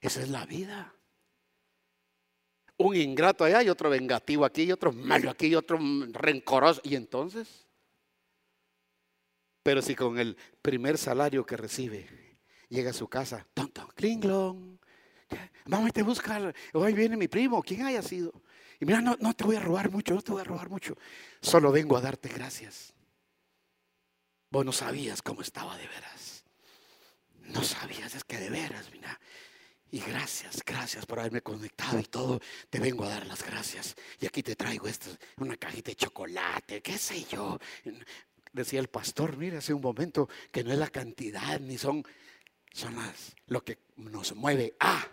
[0.00, 0.94] Esa es la vida
[2.78, 5.78] un ingrato allá y otro vengativo aquí y otro malo aquí y otro
[6.12, 6.80] rencoroso.
[6.84, 7.67] ¿Y entonces?
[9.68, 12.38] Pero si con el primer salario que recibe
[12.70, 14.78] llega a su casa, tonto, clinglong,
[15.66, 18.32] vamos te busca, hoy viene mi primo, quien haya sido.
[18.80, 20.96] Y mira, no, no te voy a robar mucho, no te voy a robar mucho,
[21.42, 22.94] solo vengo a darte gracias.
[24.48, 26.44] Vos no sabías cómo estaba de veras.
[27.42, 29.20] No sabías, es que de veras, mira,
[29.90, 32.40] y gracias, gracias por haberme conectado y todo.
[32.68, 33.94] Te vengo a dar las gracias.
[34.20, 37.58] Y aquí te traigo esto, una cajita de chocolate, qué sé yo.
[38.58, 42.04] Decía el pastor, mire, hace un momento que no es la cantidad ni son,
[42.72, 45.06] son las, lo que nos mueve a.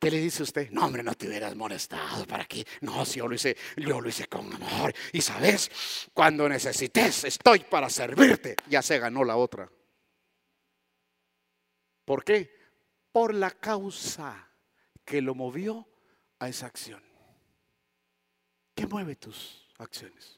[0.00, 0.70] ¿Qué le dice usted?
[0.70, 2.64] No, hombre, no te hubieras molestado para aquí.
[2.82, 4.94] No, si yo lo hice, yo lo hice con amor.
[5.12, 5.70] Y sabes,
[6.14, 8.54] cuando necesites, estoy para servirte.
[8.68, 9.68] Ya se ganó la otra.
[12.04, 12.58] ¿Por qué?
[13.12, 14.48] por la causa
[15.04, 15.88] que lo movió
[16.38, 17.02] a esa acción.
[18.76, 20.37] ¿Qué mueve tus acciones?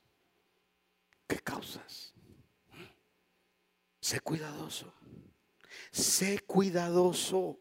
[1.31, 2.13] ¿Qué causas?
[4.01, 4.93] Sé cuidadoso.
[5.93, 7.57] Sé cuidadoso.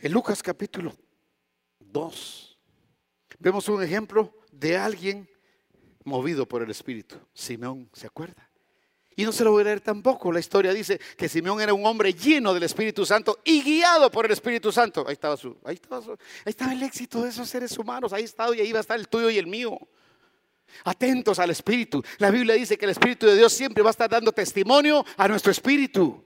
[0.00, 0.96] En Lucas capítulo
[1.80, 2.58] 2
[3.40, 5.28] vemos un ejemplo de alguien
[6.04, 7.16] movido por el Espíritu.
[7.32, 8.48] Simeón, ¿se acuerda?
[9.16, 10.30] Y no se lo voy a leer tampoco.
[10.30, 14.26] La historia dice que Simeón era un hombre lleno del Espíritu Santo y guiado por
[14.26, 15.04] el Espíritu Santo.
[15.08, 18.12] Ahí estaba, su, ahí estaba, ahí estaba el éxito de esos seres humanos.
[18.12, 19.76] Ahí estaba y ahí va a estar el tuyo y el mío.
[20.84, 22.02] Atentos al Espíritu.
[22.18, 25.28] La Biblia dice que el Espíritu de Dios siempre va a estar dando testimonio a
[25.28, 26.24] nuestro Espíritu.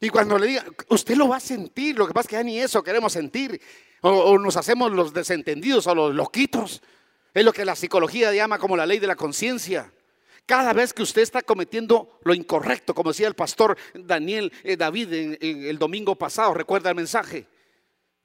[0.00, 1.96] Y cuando le diga, usted lo va a sentir.
[1.96, 3.60] Lo que pasa es que ya ni eso queremos sentir.
[4.00, 6.82] O, o nos hacemos los desentendidos o los loquitos.
[7.34, 9.92] Es lo que la psicología llama como la ley de la conciencia.
[10.46, 15.12] Cada vez que usted está cometiendo lo incorrecto, como decía el pastor Daniel eh, David
[15.12, 17.46] en, el domingo pasado, recuerda el mensaje.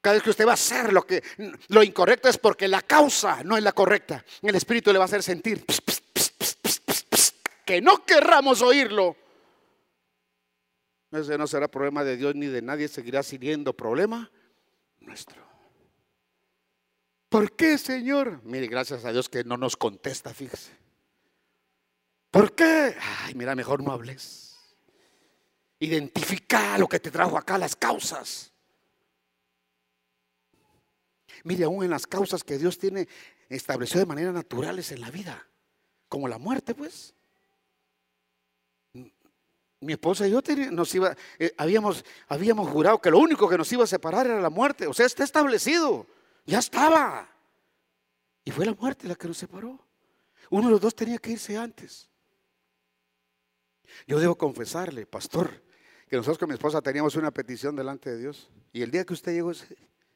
[0.01, 1.23] Cada vez que usted va a hacer lo que
[1.67, 4.23] lo incorrecto es porque la causa no es la correcta.
[4.41, 5.65] El espíritu le va a hacer sentir
[7.65, 9.17] que no querramos oírlo.
[11.11, 14.31] Ese no será problema de Dios ni de nadie, seguirá siendo problema
[14.99, 15.45] nuestro.
[17.29, 18.41] ¿Por qué, Señor?
[18.43, 20.71] Mire, gracias a Dios que no nos contesta, fíjese.
[22.31, 22.95] ¿Por qué?
[23.23, 24.55] Ay, mira, mejor no hables.
[25.79, 28.53] Identifica lo que te trajo acá, las causas.
[31.47, 33.07] Mire, aún en las causas que Dios tiene
[33.47, 35.47] establecido de manera naturales en la vida,
[36.09, 37.13] como la muerte, pues.
[39.79, 40.41] Mi esposa y yo
[40.71, 44.41] nos iba, eh, habíamos, habíamos jurado que lo único que nos iba a separar era
[44.41, 44.87] la muerte.
[44.87, 46.05] O sea, está establecido,
[46.45, 47.29] ya estaba.
[48.43, 49.79] Y fue la muerte la que nos separó.
[50.49, 52.09] Uno de los dos tenía que irse antes.
[54.05, 55.63] Yo debo confesarle, pastor,
[56.09, 58.49] que nosotros con mi esposa teníamos una petición delante de Dios.
[58.73, 59.53] Y el día que usted llegó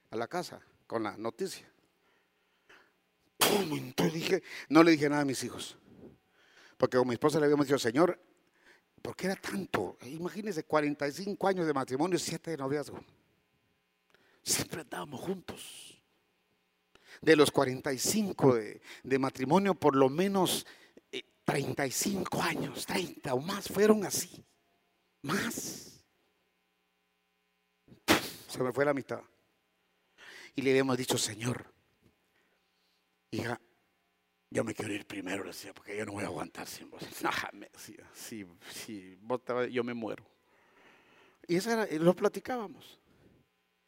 [0.10, 0.62] a la casa
[0.92, 1.66] con la noticia,
[3.38, 3.94] ¡pum!
[4.12, 5.78] Dije, no le dije nada a mis hijos.
[6.78, 8.20] Porque con mi esposa le habíamos dicho, Señor,
[9.02, 9.98] ¿por qué era tanto?
[10.02, 13.00] Imagínense, 45 años de matrimonio, 7 de noviazgo.
[14.44, 15.98] Siempre andábamos juntos.
[17.22, 20.68] De los 45 de, matrimonio, por lo menos
[21.10, 24.44] eh, 35 años, 30 o más fueron así.
[25.22, 26.04] Más.
[28.50, 29.22] Se me fue la mitad.
[30.56, 31.66] Y le habíamos dicho, Señor,
[33.32, 33.60] hija,
[34.50, 37.02] yo me quiero ir primero, le decía, porque yo no voy a aguantar sin vos.
[37.24, 38.44] Ah, me decía, si,
[39.22, 40.26] vos te yo me muero.
[41.48, 43.00] Y eso era, lo platicábamos.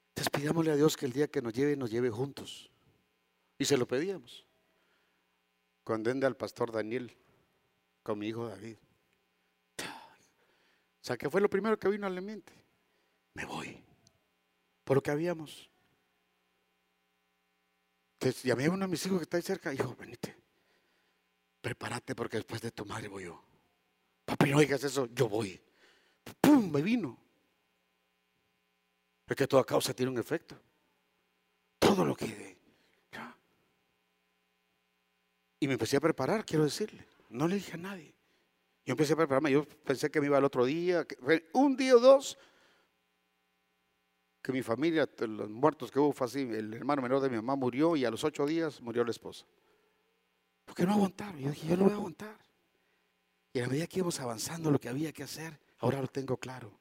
[0.09, 2.71] Entonces pidámosle a Dios que el día que nos lleve, nos lleve juntos.
[3.57, 4.45] Y se lo pedíamos.
[5.83, 7.15] Cuando anda al pastor Daniel
[8.03, 8.77] con mi hijo David.
[9.79, 12.53] O sea, que fue lo primero que vino a la mente.
[13.33, 13.83] Me voy.
[14.85, 15.69] Por lo que habíamos.
[18.23, 19.73] Entonces llamé a uno de mis hijos que está ahí cerca.
[19.73, 20.33] Hijo, venite.
[21.59, 23.43] Prepárate porque después de tu madre voy yo.
[24.23, 25.59] Papi, no digas eso, yo voy.
[26.39, 26.71] ¡Pum!
[26.71, 27.17] Me vino.
[29.27, 30.57] Es que toda causa tiene un efecto.
[31.79, 32.57] Todo lo que...
[33.11, 33.35] ya.
[35.59, 37.05] Y me empecé a preparar, quiero decirle.
[37.27, 38.15] No le dije a nadie.
[38.85, 39.51] Yo empecé a prepararme.
[39.51, 41.05] Yo pensé que me iba el otro día.
[41.51, 42.37] un día o dos.
[44.43, 46.41] Que mi familia, los muertos que hubo fue así.
[46.41, 49.45] El hermano menor de mi mamá murió y a los ocho días murió la esposa.
[50.65, 51.39] Porque no aguantaron.
[51.39, 52.37] Yo dije, yo no voy a aguantar.
[53.53, 56.77] Y a medida que íbamos avanzando lo que había que hacer, ahora lo tengo claro.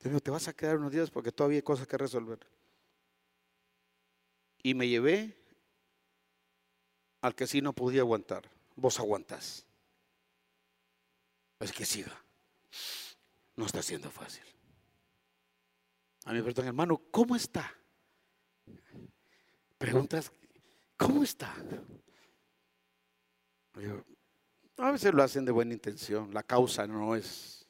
[0.00, 2.38] Me dijo, te vas a quedar unos días porque todavía hay cosas que resolver.
[4.62, 5.36] Y me llevé
[7.20, 8.48] al que sí no podía aguantar.
[8.76, 9.66] Vos aguantás.
[11.58, 12.16] Es que siga.
[13.56, 14.44] No está siendo fácil.
[16.28, 17.74] A mí, perdón, hermano, ¿cómo está?
[19.78, 20.30] Preguntas,
[20.94, 21.54] ¿cómo está?
[24.76, 27.66] A veces lo hacen de buena intención, la causa no es.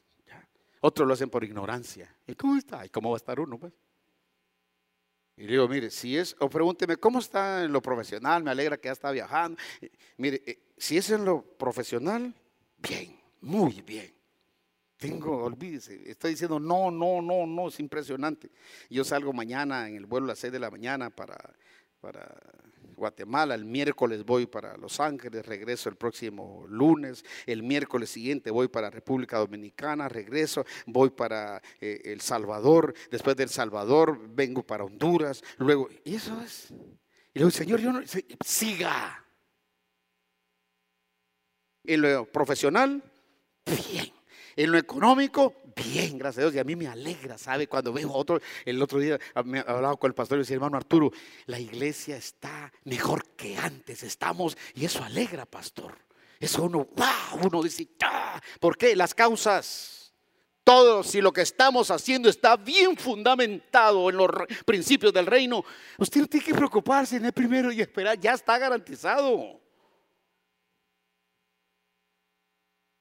[0.81, 2.13] Otros lo hacen por ignorancia.
[2.27, 2.85] ¿Y cómo está?
[2.85, 3.57] ¿Y cómo va a estar uno?
[3.57, 3.71] Pues?
[5.37, 8.43] Y digo, mire, si es, o pregúnteme, ¿cómo está en lo profesional?
[8.43, 9.57] Me alegra que ya está viajando.
[10.17, 12.35] Mire, eh, si es en lo profesional,
[12.77, 14.18] bien, muy bien.
[14.99, 18.51] Tengo, olvídese, estoy diciendo no, no, no, no, es impresionante.
[18.89, 21.55] Yo salgo mañana en el vuelo a las 6 de la mañana para,
[22.01, 22.37] para
[22.97, 28.67] Guatemala, el miércoles voy para Los Ángeles, regreso el próximo lunes, el miércoles siguiente voy
[28.67, 35.41] para República Dominicana, regreso, voy para eh, El Salvador, después del Salvador vengo para Honduras,
[35.59, 36.73] luego, y eso es.
[37.33, 38.01] Y luego, Señor, yo no,
[38.43, 39.25] siga.
[41.85, 43.01] En lo profesional,
[43.65, 44.18] bien.
[44.59, 46.55] En lo económico, bien, gracias a Dios.
[46.55, 47.67] Y a mí me alegra, ¿sabe?
[47.67, 51.13] Cuando veo otro, el otro día me hablaba con el pastor y decía, hermano Arturo,
[51.45, 55.97] la iglesia está mejor que antes, estamos, y eso alegra, pastor.
[56.41, 58.41] Eso uno, wow, uno dice, "Ah".
[58.59, 58.97] ¿por qué?
[58.97, 60.13] Las causas.
[60.65, 64.29] Todo, si lo que estamos haciendo está bien fundamentado en los
[64.65, 65.63] principios del reino,
[65.97, 69.61] usted no tiene que preocuparse en el primero y esperar, ya está garantizado.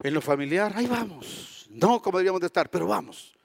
[0.01, 1.67] En lo familiar, ahí vamos.
[1.71, 3.37] No como deberíamos de estar, pero vamos.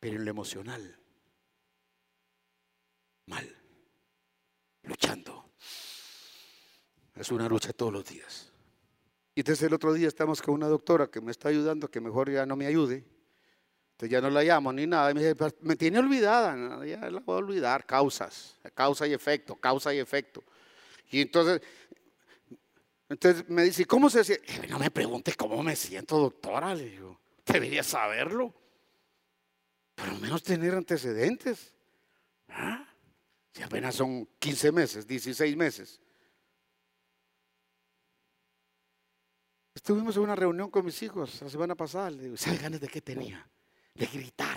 [0.00, 0.98] Pero en lo emocional,
[3.26, 3.56] mal.
[4.82, 5.50] Luchando.
[7.14, 8.50] Es una lucha todos los días.
[9.34, 12.30] Y entonces el otro día estamos con una doctora que me está ayudando, que mejor
[12.30, 13.04] ya no me ayude.
[13.92, 15.10] Entonces ya no la llamo ni nada.
[15.10, 16.84] Y me dice, "Pero me tiene olvidada.
[16.84, 17.86] Ya la voy a olvidar.
[17.86, 20.42] Causas, causa y efecto, causa y efecto.
[21.10, 21.60] Y entonces
[23.10, 24.68] entonces me dice, ¿cómo se siente?
[24.68, 26.76] No me pregunte cómo me siento, doctora.
[26.76, 28.54] Le digo, debería saberlo.
[29.96, 31.74] Por lo menos tener antecedentes.
[32.48, 32.86] ¿Ah?
[33.52, 36.00] Si apenas son 15 meses, 16 meses.
[39.74, 42.10] Estuvimos en una reunión con mis hijos la semana pasada.
[42.10, 43.44] Le digo, ¿sabe ganas de qué tenía?
[43.92, 44.56] De gritar.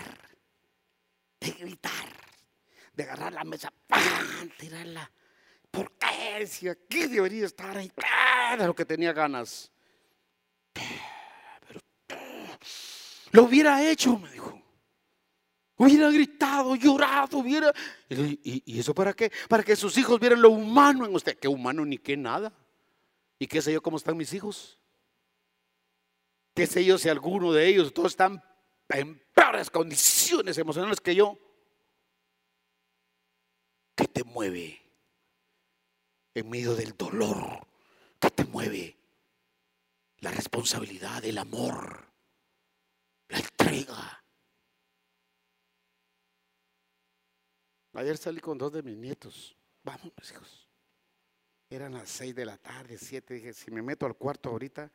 [1.40, 2.08] De gritar.
[2.92, 4.48] De agarrar la mesa, ¡pam!
[4.56, 5.10] tirarla.
[5.72, 6.46] ¿Por qué?
[6.46, 7.90] Si aquí debería estar ahí.
[8.00, 8.23] ¡ah!
[8.58, 9.72] De lo que tenía ganas.
[10.72, 11.80] Pero
[13.32, 14.62] lo hubiera hecho, me dijo.
[15.76, 17.72] Hubiera gritado, llorado, hubiera.
[18.08, 19.32] Y, eso para qué?
[19.48, 21.36] Para que sus hijos vieran lo humano en usted.
[21.36, 22.52] ¿Qué humano ni qué nada?
[23.38, 24.78] ¿Y qué sé yo cómo están mis hijos?
[26.54, 28.40] ¿Qué sé yo si alguno de ellos todos están
[28.88, 31.36] en peores condiciones emocionales que yo?
[33.96, 34.80] ¿Qué te mueve?
[36.34, 37.73] En medio del dolor, ¿qué te
[38.54, 38.96] mueve?
[40.20, 42.06] La responsabilidad, el amor,
[43.28, 44.24] la entrega.
[47.94, 49.56] Ayer salí con dos de mis nietos.
[49.82, 50.68] Vamos, mis hijos.
[51.68, 53.34] Eran las seis de la tarde, siete.
[53.34, 54.90] Dije, si me meto al cuarto ahorita,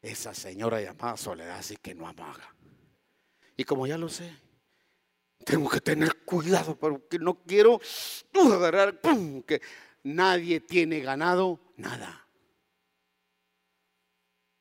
[0.00, 2.54] esa señora llamada Soledad así que no amaga.
[3.56, 4.34] Y como ya lo sé,
[5.44, 9.60] tengo que tener cuidado porque no quiero uh, agarrar, pum, que
[10.02, 12.26] nadie tiene ganado nada.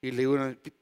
[0.02, 0.38] Y le digo,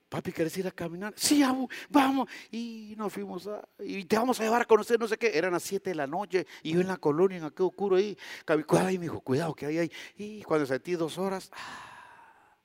[0.10, 1.14] papi, ¿quieres ir a caminar?
[1.16, 2.30] Sí, abu, vamos.
[2.52, 5.38] Y nos fuimos a, y te vamos a llevar a conocer no sé qué.
[5.38, 8.18] Eran las 7 de la noche y yo en la colonia, en aquel oscuro ahí.
[8.66, 9.92] Cuidado, y me dijo, cuidado que hay ahí.
[10.18, 12.58] Y cuando sentí dos horas, ah,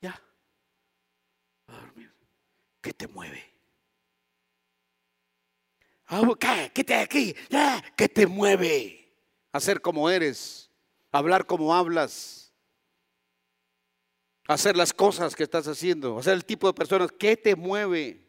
[0.00, 0.20] ya,
[1.68, 1.92] a.
[2.80, 3.44] ¿Qué te mueve?
[6.06, 6.72] Ah, ¿Qué?
[6.74, 7.34] ¿Qué te aquí?
[7.94, 9.12] ¿Qué te mueve?
[9.52, 10.70] Hacer como eres,
[11.12, 12.39] hablar como hablas,
[14.52, 17.12] hacer las cosas que estás haciendo, hacer el tipo de personas.
[17.12, 18.26] ¿Qué te mueve?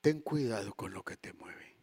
[0.00, 1.76] Ten cuidado con lo que te mueve.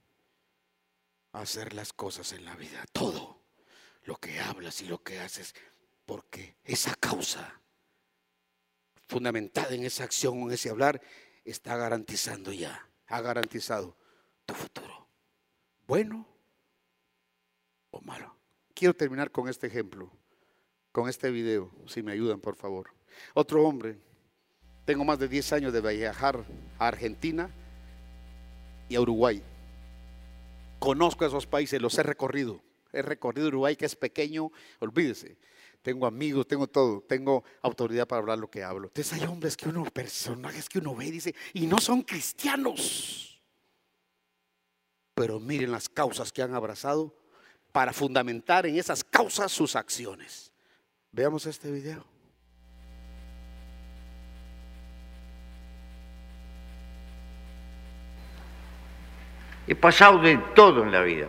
[1.32, 3.42] Hacer las cosas en la vida, todo
[4.04, 5.56] lo que hablas y lo que haces,
[6.06, 7.62] porque esa causa
[9.08, 11.02] fundamentada en esa acción, en ese hablar,
[11.46, 13.96] está garantizando ya, ha garantizado
[14.46, 15.08] tu futuro,
[15.88, 16.28] bueno
[17.92, 18.36] o malo.
[18.74, 20.19] Quiero terminar con este ejemplo,
[20.92, 22.92] con este video, si me ayudan por favor.
[23.34, 23.98] Otro hombre,
[24.86, 26.44] tengo más de 10 años de viajar
[26.78, 27.50] a Argentina
[28.88, 29.44] y a Uruguay.
[30.80, 32.62] Conozco esos países, los he recorrido.
[32.92, 35.38] He recorrido Uruguay, que es pequeño, olvídese
[35.82, 38.88] tengo amigos, tengo todo, tengo autoridad para hablar lo que hablo.
[38.88, 43.42] Entonces hay hombres que uno, personajes que uno ve y dice, y no son cristianos.
[45.16, 47.16] Pero miren las causas que han abrazado
[47.72, 50.52] para fundamentar en esas causas sus acciones.
[51.12, 52.06] Veamos este video.
[59.68, 61.28] He pasado de todo en la vida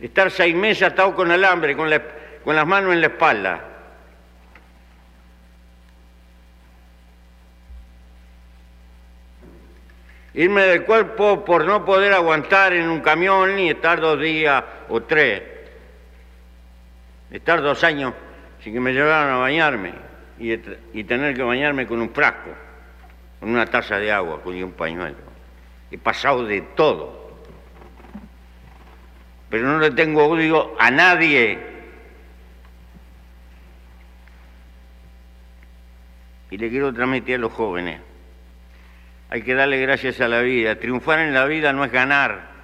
[0.00, 1.88] estar seis meses atado con alambre, con,
[2.44, 3.64] con las manos en la espalda.
[10.34, 15.02] Irme del cuerpo por no poder aguantar en un camión ni estar dos días o
[15.02, 15.55] tres.
[17.30, 18.14] Estar dos años
[18.60, 19.92] sin que me llevaran a bañarme
[20.38, 22.50] y, tener que bañarme con un frasco,
[23.40, 25.16] con una taza de agua, con un pañuelo.
[25.90, 27.26] He pasado de todo
[29.48, 31.58] pero no le tengo odio a nadie.
[36.50, 38.00] Y le quiero transmitir a los jóvenes,
[39.30, 40.78] hay que darle gracias a la vida.
[40.78, 42.55] Triunfar en la vida no es ganar,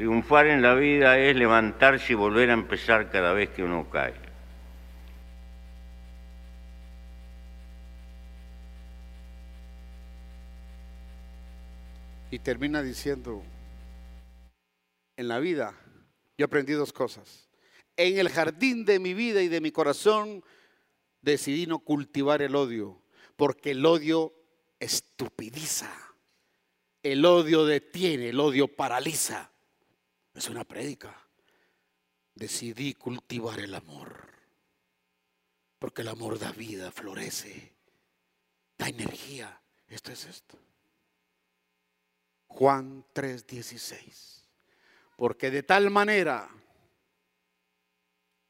[0.00, 4.14] triunfar en la vida es levantarse y volver a empezar cada vez que uno cae.
[12.30, 13.42] Y termina diciendo,
[15.18, 15.74] en la vida
[16.38, 17.50] yo aprendí dos cosas.
[17.94, 20.42] En el jardín de mi vida y de mi corazón
[21.20, 23.02] decidí no cultivar el odio,
[23.36, 24.32] porque el odio
[24.78, 25.92] estupidiza.
[27.02, 29.50] El odio detiene, el odio paraliza.
[30.34, 31.14] Es una prédica.
[32.34, 34.30] Decidí cultivar el amor.
[35.78, 37.74] Porque el amor da vida, florece,
[38.76, 39.60] da energía.
[39.88, 40.58] Esto es esto.
[42.46, 44.48] Juan 3:16.
[45.16, 46.48] Porque de tal manera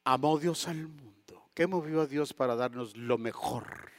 [0.05, 3.91] amó Dios al mundo, que movió a Dios para darnos lo mejor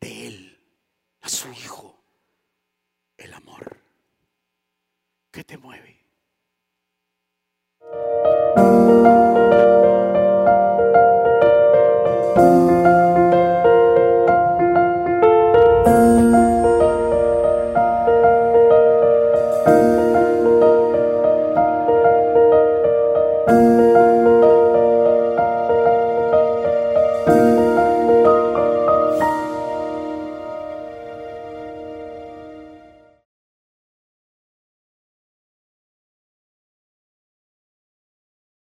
[0.00, 0.60] de Él,
[1.20, 2.02] a su Hijo,
[3.16, 3.89] el amor.
[5.32, 6.00] ¿Qué te mueve?